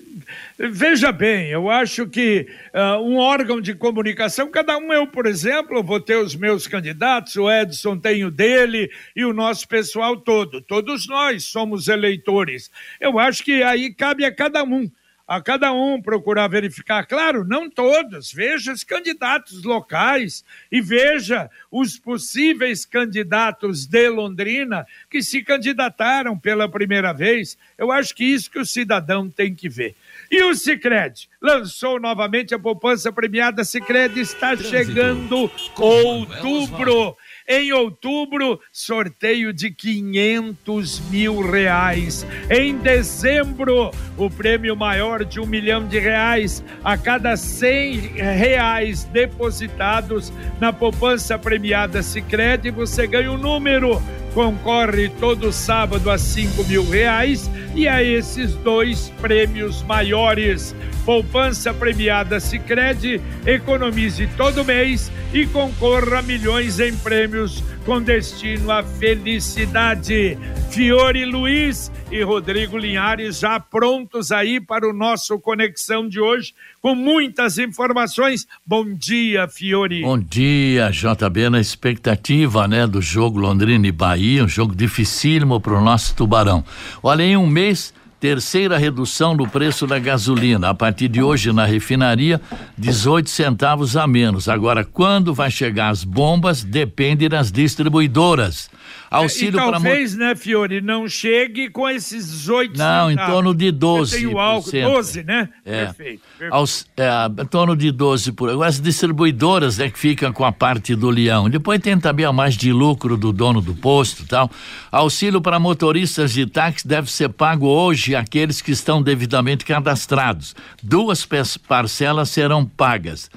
veja 0.59 1.11
bem, 1.13 1.49
eu 1.49 1.71
acho 1.71 2.07
que 2.07 2.47
uh, 2.75 3.01
um 3.03 3.17
órgão 3.17 3.61
de 3.61 3.75
comunicação, 3.75 4.51
cada 4.51 4.77
um, 4.77 4.93
eu, 4.93 5.07
por 5.07 5.27
exemplo, 5.27 5.83
vou 5.83 6.01
ter 6.01 6.17
os 6.17 6.35
meus 6.35 6.67
candidatos, 6.67 7.37
o 7.37 7.51
Edson 7.51 7.99
tem 7.99 8.25
o 8.25 8.31
dele 8.31 8.91
e 9.15 9.25
o 9.25 9.33
nosso 9.33 9.67
pessoal 9.67 10.17
todo. 10.17 10.61
Todos 10.61 11.07
nós 11.07 11.45
somos 11.45 11.89
eleitores. 11.89 12.71
Eu 13.01 13.19
acho 13.19 13.43
que 13.43 13.63
aí 13.63 13.93
cabe 13.95 14.25
a 14.25 14.35
cada 14.35 14.63
um 14.63 14.91
a 15.27 15.41
cada 15.41 15.73
um 15.73 16.01
procurar 16.01 16.47
verificar, 16.49 17.05
claro, 17.05 17.45
não 17.45 17.69
todos, 17.69 18.33
veja 18.33 18.73
os 18.73 18.85
candidatos 18.85 19.65
locais 19.65 20.45
e 20.71 20.81
veja 20.81 21.51
os 21.71 21.99
possíveis 21.99 22.87
candidatos 22.87 23.87
de 23.87 24.09
Londrina 24.09 24.87
que 25.11 25.21
se 25.23 25.43
candidataram 25.43 26.39
pela 26.39 26.69
primeira 26.69 27.13
vez. 27.13 27.59
Eu 27.77 27.91
acho 27.91 28.15
que 28.15 28.25
isso 28.25 28.51
que 28.51 28.59
o 28.59 28.67
cidadão 28.67 29.29
tem 29.29 29.53
que 29.53 29.69
ver. 29.69 29.97
E 30.31 30.43
o 30.43 30.55
Sicredi 30.55 31.29
lançou 31.41 32.01
novamente 32.01 32.55
a 32.55 32.59
poupança 32.59 33.13
premiada. 33.13 33.65
Sicredi 33.65 34.21
está 34.21 34.57
chegando 34.57 35.51
outubro. 35.79 37.17
Em 37.49 37.73
outubro, 37.73 38.61
sorteio 38.73 39.53
de 39.53 39.71
500 39.71 41.01
mil 41.11 41.41
reais. 41.41 42.27
Em 42.51 42.77
dezembro, 42.77 43.93
o 44.17 44.29
prêmio 44.29 44.75
maior 44.75 45.25
de 45.25 45.39
um 45.39 45.47
milhão 45.47 45.87
de 45.87 45.99
reais. 45.99 46.65
A 46.83 46.99
cada 46.99 47.37
100 47.37 48.01
reais 48.17 49.05
depositados 49.05 50.33
na 50.61 50.73
poupança 50.73 51.39
premiada 51.39 52.03
Sicredi 52.03 52.71
você 52.71 53.07
ganha 53.07 53.31
o 53.31 53.35
um 53.35 53.39
número 53.39 54.03
concorre 54.37 55.09
todo 55.09 55.51
sábado 55.51 56.11
a 56.11 56.19
cinco 56.19 56.63
mil 56.65 56.87
reais 56.91 57.51
e 57.75 57.89
a 57.89 58.03
esses 58.03 58.53
dois 58.57 59.11
prêmios 59.19 59.83
maiores. 59.83 60.77
Poupança 61.07 61.73
premiada 61.73 62.39
Sicredi 62.39 63.19
economize 63.47 64.29
todo 64.37 64.63
mês 64.63 65.11
e 65.33 65.47
concorra 65.47 66.19
a 66.19 66.23
milhões 66.23 66.79
em 66.81 66.95
prêmios 66.99 67.65
com 67.87 68.03
destino 68.03 68.73
à 68.73 68.83
felicidade. 68.83 70.37
Fiore 70.71 71.25
Luiz 71.25 71.91
e 72.11 72.21
Rodrigo 72.21 72.77
Linhares 72.77 73.39
já 73.39 73.61
prontos 73.61 74.33
aí 74.33 74.61
para 74.61 74.91
o 74.91 74.93
nosso 74.93 75.39
Conexão 75.39 76.09
de 76.09 76.21
hoje, 76.21 76.53
com 76.83 76.97
muitas 76.97 77.59
informações. 77.59 78.45
Bom 78.67 78.85
dia, 78.93 79.47
Fiore. 79.47 80.03
Bom 80.03 80.19
dia, 80.19 80.91
JB, 80.91 81.49
na 81.49 81.61
expectativa, 81.61 82.67
né, 82.67 82.89
do 82.89 83.01
jogo 83.01 83.39
Londrina 83.39 83.87
e 83.87 83.93
Bahia, 83.93 84.45
um 84.45 84.49
jogo 84.49 84.75
dificílimo 84.75 85.61
para 85.61 85.79
o 85.79 85.81
nosso 85.81 86.13
Tubarão. 86.17 86.65
Olha, 87.01 87.23
em 87.23 87.37
um 87.37 87.47
mês 87.47 87.95
terceira 88.19 88.79
redução 88.79 89.37
do 89.37 89.47
preço 89.47 89.87
da 89.87 89.99
gasolina. 89.99 90.71
A 90.71 90.75
partir 90.75 91.09
de 91.09 91.23
hoje, 91.23 91.53
na 91.53 91.65
refinaria, 91.65 92.41
18 92.77 93.29
centavos 93.29 93.97
a 93.97 94.07
menos. 94.07 94.49
Agora, 94.49 94.85
quando 94.85 95.35
vai 95.35 95.51
chegar 95.51 95.91
as 95.91 96.03
bombas, 96.03 96.65
depende 96.65 97.29
das 97.29 97.53
distribuidoras. 97.53 98.71
Auxílio 99.17 99.53
para 99.53 99.73
talvez, 99.73 100.17
né, 100.17 100.35
Fiore, 100.35 100.81
não 100.81 101.09
chegue 101.09 101.69
com 101.69 101.89
esses 101.89 102.31
18 102.31 102.79
Não, 102.79 103.11
em 103.11 103.17
torno 103.17 103.55
de 103.55 103.71
12. 103.71 104.17
Tem 104.17 104.27
o 104.27 104.39
álcool, 104.39 104.71
12, 104.71 105.25
né? 105.25 105.49
É. 105.65 105.87
Perfeito. 105.87 106.23
perfeito. 106.39 106.55
Aos, 106.55 106.87
é, 106.97 107.43
em 107.43 107.47
torno 107.47 107.77
de 107.77 107.91
12 107.91 108.33
por. 108.33 108.63
As 108.65 108.81
distribuidoras 108.81 109.79
é 109.79 109.91
que 109.91 109.99
ficam 109.99 110.33
com 110.33 110.45
a 110.45 110.53
parte 110.53 110.95
do 110.95 111.11
leão. 111.11 111.49
Depois 111.49 111.81
tem 111.81 111.99
também 111.99 112.25
a 112.25 112.33
mais 112.33 112.55
de 112.57 112.73
lucro 112.73 113.17
do 113.17 113.33
dono 113.33 113.61
do 113.61 113.75
posto 113.75 114.23
e 114.23 114.27
tal. 114.27 114.51
Auxílio 114.91 115.41
para 115.41 115.59
motoristas 115.59 116.33
de 116.33 116.47
táxi 116.47 116.87
deve 116.87 117.11
ser 117.11 117.29
pago 117.29 117.67
hoje 117.67 118.15
àqueles 118.15 118.61
que 118.61 118.73
estão 118.73 119.03
devidamente 119.03 119.65
cadastrados. 119.65 120.55
Duas 120.83 121.27
parcelas 121.67 122.31
serão 122.31 122.65
pagas. 122.65 123.31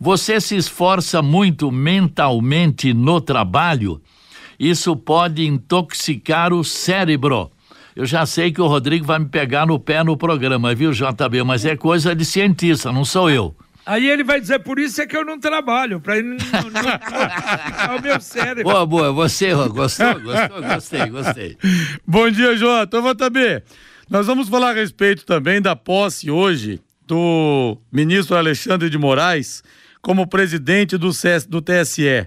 Você 0.00 0.40
se 0.40 0.56
esforça 0.56 1.22
muito 1.22 1.70
mentalmente 1.70 2.92
no 2.92 3.20
trabalho? 3.20 4.00
Isso 4.58 4.96
pode 4.96 5.44
intoxicar 5.46 6.52
o 6.52 6.62
cérebro. 6.64 7.50
Eu 7.94 8.06
já 8.06 8.26
sei 8.26 8.50
que 8.50 8.60
o 8.60 8.66
Rodrigo 8.66 9.06
vai 9.06 9.18
me 9.18 9.26
pegar 9.26 9.66
no 9.66 9.78
pé 9.78 10.02
no 10.02 10.16
programa, 10.16 10.74
viu, 10.74 10.92
JB? 10.92 11.44
Mas 11.44 11.64
é 11.64 11.76
coisa 11.76 12.14
de 12.14 12.24
cientista, 12.24 12.90
não 12.90 13.04
sou 13.04 13.30
eu. 13.30 13.54
Aí 13.86 14.08
ele 14.08 14.24
vai 14.24 14.40
dizer, 14.40 14.60
por 14.60 14.78
isso 14.78 15.02
é 15.02 15.06
que 15.06 15.16
eu 15.16 15.24
não 15.24 15.38
trabalho, 15.38 16.00
para 16.00 16.16
ele 16.16 16.28
não, 16.28 16.38
não, 16.70 17.96
o 17.98 18.02
meu 18.02 18.18
cérebro. 18.18 18.64
Boa, 18.64 18.86
boa, 18.86 19.12
você 19.12 19.52
gostou, 19.52 20.20
gostou, 20.20 20.62
gostei, 20.62 21.06
gostei. 21.06 21.58
Bom 22.06 22.30
dia, 22.30 22.56
Jota. 22.56 23.00
JB, 23.00 23.62
nós 24.08 24.26
vamos 24.26 24.48
falar 24.48 24.70
a 24.70 24.74
respeito 24.74 25.26
também 25.26 25.60
da 25.60 25.76
posse 25.76 26.30
hoje 26.30 26.80
do 27.06 27.76
ministro 27.92 28.36
Alexandre 28.36 28.88
de 28.88 28.96
Moraes 28.96 29.62
como 30.00 30.26
presidente 30.26 30.96
do, 30.96 31.12
CS, 31.12 31.46
do 31.46 31.60
TSE. 31.60 32.26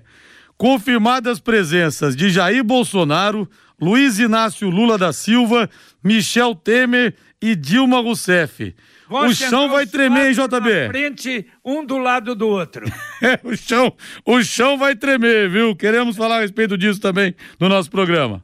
Confirmadas 0.58 1.40
presenças 1.40 2.16
de 2.16 2.30
Jair 2.30 2.64
Bolsonaro, 2.64 3.48
Luiz 3.80 4.18
Inácio 4.18 4.70
Lula 4.70 4.98
da 4.98 5.14
Silva, 5.14 5.70
Michel 6.04 6.56
Temer 6.56 7.14
e 7.40 7.56
Dilma 7.56 8.02
Rousseff. 8.02 8.76
o 9.08 9.34
chão 9.34 9.70
vai 9.70 9.86
tremer, 9.86 10.28
hein, 10.28 10.34
JB? 10.34 10.88
frente, 10.88 11.46
um 11.64 11.86
do 11.86 12.00
lado 12.00 12.34
do 12.34 12.48
outro. 12.48 12.86
é, 13.22 13.40
o 13.44 13.56
chão, 13.56 13.96
o 14.26 14.44
chão 14.44 14.78
vai 14.78 14.96
tremer, 14.96 15.48
viu? 15.50 15.76
Queremos 15.76 16.18
falar 16.18 16.38
a 16.38 16.42
respeito 16.42 16.76
disso 16.76 17.00
também 17.00 17.36
no 17.60 17.70
nosso 17.70 17.92
programa. 17.92 18.44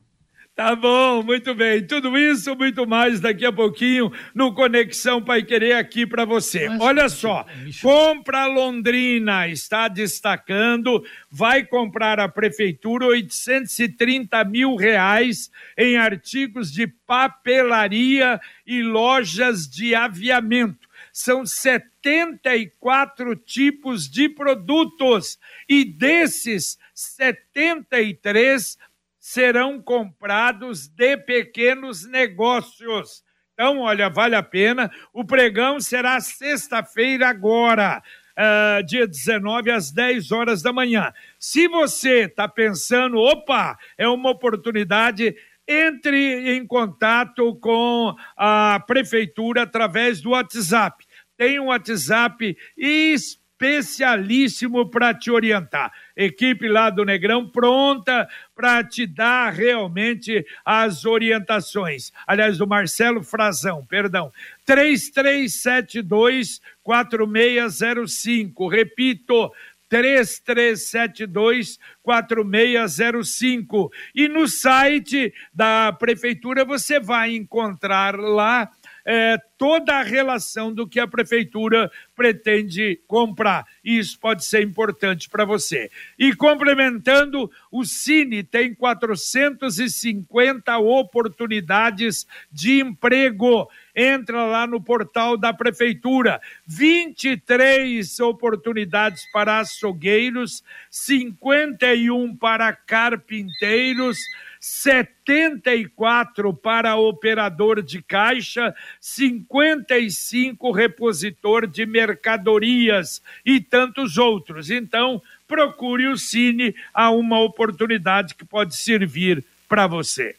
Tá 0.56 0.76
bom, 0.76 1.24
muito 1.24 1.56
bem. 1.56 1.84
Tudo 1.84 2.16
isso, 2.16 2.56
muito 2.56 2.86
mais 2.86 3.20
daqui 3.20 3.44
a 3.44 3.52
pouquinho 3.52 4.12
no 4.36 4.54
Conexão 4.54 5.20
Pai 5.20 5.42
Querer 5.42 5.74
aqui 5.74 6.06
para 6.06 6.26
você. 6.26 6.70
Mas, 6.70 6.80
Olha 6.80 7.10
só, 7.10 7.44
compra 7.82 8.46
Londrina 8.46 9.48
está 9.48 9.88
destacando, 9.88 11.04
vai 11.28 11.66
comprar 11.66 12.20
a 12.20 12.30
prefeitura 12.30 13.08
830 13.08 14.46
mil 14.46 14.76
reais 14.76 15.50
em 15.76 15.98
artigos 15.98 16.72
de 16.72 16.86
papelaria 16.86 18.40
e 18.64 18.84
lojas 18.84 19.68
de 19.68 19.96
aviamento. 19.96 20.88
São 21.12 21.48
74 21.48 23.36
tipos 23.38 24.08
de 24.08 24.30
produtos 24.30 25.40
e 25.68 25.84
desses 25.84 26.78
73 26.94 28.78
serão 29.24 29.82
comprados 29.82 30.90
de 30.90 31.16
pequenos 31.16 32.06
negócios. 32.06 33.24
Então, 33.54 33.80
olha, 33.80 34.10
vale 34.10 34.36
a 34.36 34.44
pena. 34.44 34.92
O 35.14 35.24
pregão 35.24 35.80
será 35.80 36.20
sexta-feira 36.20 37.30
agora. 37.30 38.04
Uh, 38.38 38.84
dia 38.84 39.08
19 39.08 39.72
às 39.72 39.92
10 39.92 40.30
horas 40.34 40.62
da 40.62 40.74
manhã. 40.74 41.14
Se 41.40 41.70
você 41.70 42.26
está 42.26 42.50
pensando, 42.50 43.18
opa, 43.18 43.78
é 43.98 44.06
uma 44.10 44.30
oportunidade, 44.30 45.34
entre 45.66 46.58
em 46.58 46.68
contato 46.68 47.56
com 47.62 48.14
a 48.36 48.84
prefeitura 48.86 49.62
através 49.62 50.20
do 50.20 50.32
WhatsApp. 50.32 51.06
Tem 51.38 51.62
um 51.62 51.68
WhatsApp 51.68 52.58
específico 52.78 53.43
especialíssimo 53.54 54.90
para 54.90 55.14
te 55.14 55.30
orientar. 55.32 55.94
Equipe 56.16 56.68
lá 56.68 56.90
do 56.90 57.06
Negrão 57.06 57.48
pronta 57.48 58.28
para 58.56 58.84
te 58.84 59.06
dar 59.08 59.54
realmente 59.54 60.46
as 60.66 61.06
orientações. 61.06 62.12
Aliás, 62.28 62.58
do 62.58 62.68
Marcelo 62.68 63.24
Frazão, 63.24 63.86
perdão. 63.86 64.32
3372 64.66 66.60
4605. 66.84 68.68
Repito, 68.68 69.52
3372 69.90 71.80
4605. 72.02 73.92
E 74.14 74.28
no 74.28 74.48
site 74.48 75.34
da 75.54 75.94
prefeitura 75.94 76.66
você 76.66 77.00
vai 77.00 77.36
encontrar 77.36 78.20
lá 78.20 78.70
é, 79.06 79.38
toda 79.58 79.96
a 79.96 80.04
relação 80.04 80.74
do 80.74 80.88
que 80.88 81.00
a 81.00 81.08
prefeitura 81.08 81.92
pretende 82.16 83.00
comprar. 83.08 83.66
Isso 83.84 84.20
pode 84.20 84.46
ser 84.46 84.62
importante 84.62 85.30
para 85.30 85.46
você. 85.46 85.90
E 86.18 86.34
complementando, 86.36 87.52
o 87.72 87.84
Cine 87.84 88.44
tem 88.44 88.74
450 88.74 90.78
oportunidades 90.78 92.26
de 92.52 92.82
emprego. 92.82 93.70
Entra 93.96 94.46
lá 94.46 94.66
no 94.66 94.82
portal 94.82 95.38
da 95.38 95.54
prefeitura. 95.54 96.42
23 96.66 98.20
oportunidades 98.22 99.24
para 99.32 99.60
açougueiros, 99.60 100.64
51 100.90 102.36
para 102.36 102.74
carpinteiros 102.74 104.18
74 104.66 106.54
para 106.54 106.96
operador 106.96 107.82
de 107.82 108.02
caixa, 108.02 108.74
55 109.02 110.72
repositor 110.72 111.68
de 111.68 111.86
mercadorias 111.86 113.22
e 113.46 113.60
tantos 113.60 114.18
outros. 114.18 114.72
Então, 114.72 115.22
procure 115.46 116.08
o 116.08 116.16
Cine, 116.16 116.74
há 116.94 117.12
uma 117.12 117.42
oportunidade 117.42 118.36
que 118.36 118.46
pode 118.46 118.78
servir 118.78 119.44
para 119.68 119.86
você. 119.86 120.34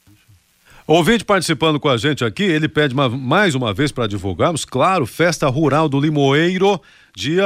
Ouvinte 0.86 1.22
participando 1.22 1.78
com 1.78 1.90
a 1.90 1.98
gente 1.98 2.24
aqui, 2.24 2.44
ele 2.44 2.66
pede 2.68 2.94
uma, 2.94 3.10
mais 3.10 3.54
uma 3.54 3.74
vez 3.74 3.92
para 3.92 4.06
divulgarmos, 4.06 4.64
claro, 4.64 5.04
Festa 5.04 5.48
Rural 5.48 5.86
do 5.86 6.00
Limoeiro, 6.00 6.80
dia. 7.14 7.44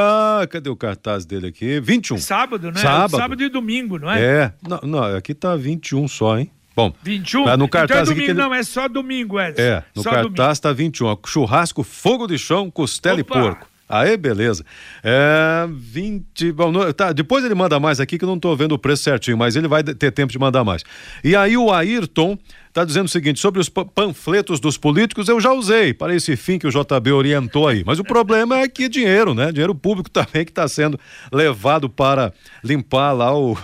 Cadê 0.49 0.71
o 0.71 0.77
cartaz 0.77 1.25
dele 1.25 1.49
aqui? 1.49 1.81
21. 1.81 2.19
Sábado, 2.19 2.71
né? 2.71 2.81
Sábado. 2.81 3.17
Sábado 3.17 3.43
e 3.43 3.49
domingo, 3.49 3.99
não 3.99 4.11
é? 4.11 4.23
É. 4.23 4.53
Não, 4.63 4.81
não 4.85 5.03
aqui 5.17 5.35
tá 5.35 5.57
21 5.57 6.07
só, 6.07 6.39
hein? 6.39 6.53
Bom, 6.79 6.93
21? 7.03 7.45
Tá 7.45 7.57
no 7.57 7.69
cartaz 7.69 8.03
então 8.03 8.13
é 8.13 8.15
domingo, 8.15 8.31
ele... 8.31 8.39
não, 8.41 8.55
é 8.55 8.63
só 8.63 8.87
domingo, 8.87 9.41
Edson. 9.41 9.61
É, 9.61 9.83
no 9.97 10.03
só 10.05 10.11
cartaz 10.11 10.61
domingo. 10.61 10.61
tá 10.61 10.73
21. 10.73 11.19
Churrasco, 11.27 11.83
fogo 11.83 12.29
de 12.29 12.39
chão, 12.39 12.71
costela 12.71 13.21
Opa. 13.21 13.37
e 13.37 13.43
porco. 13.43 13.68
Aí, 13.89 14.17
beleza. 14.17 14.65
É, 15.03 15.67
20. 15.71 16.53
Bom, 16.53 16.71
no, 16.71 16.93
tá, 16.93 17.13
depois 17.13 17.45
ele 17.45 17.55
manda 17.55 17.81
mais 17.81 18.01
aqui 18.01 18.19
que 18.19 18.25
eu 18.25 18.29
não 18.29 18.37
estou 18.37 18.55
vendo 18.57 18.73
o 18.73 18.79
preço 18.79 19.03
certinho, 19.03 19.39
mas 19.39 19.57
ele 19.57 19.67
vai 19.67 19.83
ter 19.83 20.11
tempo 20.11 20.31
de 20.31 20.39
mandar 20.39 20.63
mais. 20.63 20.85
E 21.25 21.35
aí 21.35 21.57
o 21.57 21.73
Ayrton 21.73 22.37
está 22.69 22.85
dizendo 22.85 23.07
o 23.07 23.09
seguinte: 23.09 23.41
sobre 23.41 23.61
os 23.61 23.69
panfletos 23.69 24.61
dos 24.61 24.77
políticos, 24.77 25.29
eu 25.29 25.41
já 25.41 25.53
usei 25.53 25.95
para 25.95 26.15
esse 26.15 26.37
fim 26.37 26.59
que 26.59 26.67
o 26.67 26.71
JB 26.71 27.13
orientou 27.13 27.67
aí. 27.67 27.83
Mas 27.85 27.99
o 27.99 28.05
problema 28.05 28.59
é 28.59 28.69
que 28.69 28.85
é 28.85 28.89
dinheiro, 28.89 29.35
né? 29.35 29.51
Dinheiro 29.51 29.75
público 29.75 30.11
também 30.11 30.45
que 30.45 30.51
está 30.51 30.69
sendo 30.69 30.99
levado 31.33 31.89
para 31.89 32.33
limpar 32.63 33.13
lá 33.13 33.35
o, 33.35 33.57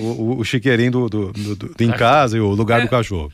o, 0.00 0.38
o, 0.38 0.44
chiqueirinho 0.44 0.90
do, 0.90 1.08
do, 1.08 1.32
do, 1.32 1.56
do, 1.56 1.74
em 1.80 1.92
casa 1.92 2.36
e 2.36 2.40
o 2.40 2.48
lugar 2.48 2.80
é. 2.80 2.82
do 2.82 2.88
cachorro. 2.88 3.30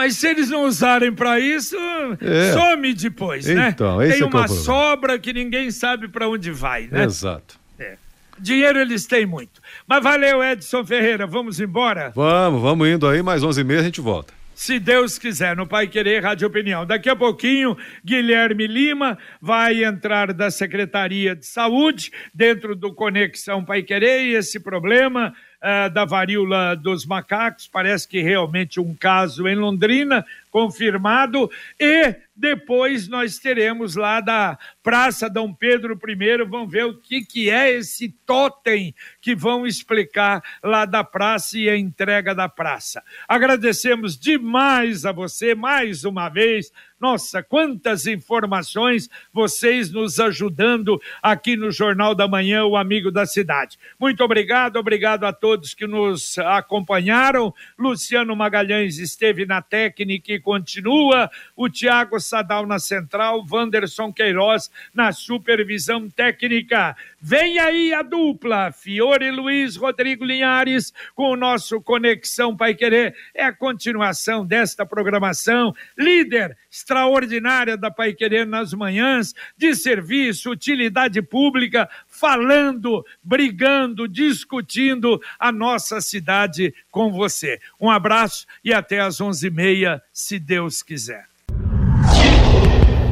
Mas 0.00 0.16
se 0.16 0.28
eles 0.28 0.48
não 0.48 0.64
usarem 0.64 1.12
para 1.12 1.38
isso, 1.38 1.76
é. 2.22 2.54
some 2.54 2.94
depois, 2.94 3.44
né? 3.44 3.68
Então, 3.68 3.98
Tem 3.98 4.22
é 4.22 4.24
uma 4.24 4.46
é 4.46 4.48
sobra 4.48 5.18
que 5.18 5.30
ninguém 5.30 5.70
sabe 5.70 6.08
para 6.08 6.26
onde 6.26 6.50
vai, 6.50 6.88
né? 6.90 7.04
Exato. 7.04 7.60
É. 7.78 7.96
Dinheiro 8.38 8.78
eles 8.78 9.04
têm 9.04 9.26
muito. 9.26 9.60
Mas 9.86 10.02
valeu, 10.02 10.42
Edson 10.42 10.86
Ferreira. 10.86 11.26
Vamos 11.26 11.60
embora? 11.60 12.12
Vamos, 12.14 12.62
vamos 12.62 12.88
indo 12.88 13.06
aí. 13.06 13.22
Mais 13.22 13.42
11 13.42 13.60
e 13.60 13.64
meia 13.64 13.80
a 13.80 13.82
gente 13.82 14.00
volta 14.00 14.32
se 14.60 14.78
Deus 14.78 15.18
quiser, 15.18 15.56
no 15.56 15.66
Pai 15.66 15.86
Querer 15.86 16.22
Rádio 16.22 16.46
Opinião. 16.46 16.84
Daqui 16.84 17.08
a 17.08 17.16
pouquinho, 17.16 17.78
Guilherme 18.04 18.66
Lima 18.66 19.16
vai 19.40 19.82
entrar 19.82 20.34
da 20.34 20.50
Secretaria 20.50 21.34
de 21.34 21.46
Saúde 21.46 22.12
dentro 22.34 22.76
do 22.76 22.92
Conexão 22.92 23.64
Pai 23.64 23.82
Querer 23.82 24.20
e 24.20 24.34
esse 24.34 24.60
problema 24.60 25.32
uh, 25.62 25.90
da 25.90 26.04
varíola 26.04 26.74
dos 26.74 27.06
macacos, 27.06 27.68
parece 27.68 28.08
que 28.08 28.20
realmente 28.20 28.80
um 28.80 28.94
caso 28.94 29.46
em 29.46 29.54
Londrina 29.54 30.24
confirmado, 30.50 31.50
e 31.78 32.14
depois 32.34 33.06
nós 33.06 33.38
teremos 33.38 33.94
lá 33.94 34.20
da 34.20 34.58
Praça 34.82 35.28
Dom 35.28 35.52
Pedro 35.52 35.98
I, 36.08 36.44
vamos 36.44 36.70
ver 36.70 36.86
o 36.86 36.98
que, 36.98 37.22
que 37.22 37.50
é 37.50 37.70
esse 37.70 38.08
totem 38.24 38.94
que 39.20 39.34
vão 39.34 39.66
explicar 39.66 40.42
lá 40.62 40.84
da 40.84 41.04
praça 41.04 41.58
e 41.58 41.68
a 41.68 41.76
entrega 41.76 42.34
da 42.34 42.48
praça. 42.48 43.02
Agradecemos 43.28 44.18
demais 44.18 45.04
a 45.04 45.12
você, 45.12 45.54
mais 45.54 46.04
uma 46.04 46.28
vez, 46.30 46.72
nossa, 47.00 47.42
quantas 47.42 48.06
informações 48.06 49.08
vocês 49.32 49.90
nos 49.90 50.20
ajudando 50.20 51.00
aqui 51.22 51.56
no 51.56 51.70
Jornal 51.70 52.14
da 52.14 52.28
Manhã, 52.28 52.64
o 52.64 52.76
Amigo 52.76 53.10
da 53.10 53.24
Cidade. 53.24 53.78
Muito 53.98 54.22
obrigado, 54.22 54.76
obrigado 54.76 55.24
a 55.24 55.32
todos 55.32 55.72
que 55.72 55.86
nos 55.86 56.38
acompanharam. 56.38 57.54
Luciano 57.78 58.36
Magalhães 58.36 58.98
esteve 58.98 59.46
na 59.46 59.62
técnica 59.62 60.32
e 60.32 60.40
continua. 60.40 61.30
O 61.56 61.70
Tiago 61.70 62.20
Sadal 62.20 62.66
na 62.66 62.78
central, 62.78 63.46
Wanderson 63.50 64.12
Queiroz 64.12 64.69
na 64.94 65.12
supervisão 65.12 66.08
técnica. 66.08 66.96
Vem 67.20 67.58
aí 67.58 67.92
a 67.92 68.02
dupla, 68.02 68.72
Fiore 68.72 69.30
Luiz 69.30 69.76
Rodrigo 69.76 70.24
Linhares, 70.24 70.92
com 71.14 71.30
o 71.30 71.36
nosso 71.36 71.80
Conexão 71.80 72.56
Pai 72.56 72.74
Querer. 72.74 73.14
É 73.34 73.44
a 73.44 73.52
continuação 73.52 74.44
desta 74.44 74.84
programação. 74.86 75.74
Líder 75.98 76.56
extraordinária 76.70 77.76
da 77.76 77.90
Pai 77.90 78.12
Querer 78.12 78.46
nas 78.46 78.72
manhãs, 78.72 79.34
de 79.56 79.74
serviço, 79.74 80.50
utilidade 80.50 81.20
pública, 81.20 81.88
falando, 82.06 83.04
brigando, 83.22 84.06
discutindo 84.08 85.20
a 85.38 85.50
nossa 85.50 86.00
cidade 86.00 86.74
com 86.90 87.12
você. 87.12 87.58
Um 87.80 87.90
abraço 87.90 88.46
e 88.64 88.72
até 88.72 89.00
às 89.00 89.20
onze 89.20 89.48
e 89.48 89.50
meia, 89.50 90.02
se 90.12 90.38
Deus 90.38 90.82
quiser. 90.82 91.29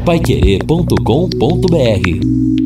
Paiquerê.com.br 0.09 2.58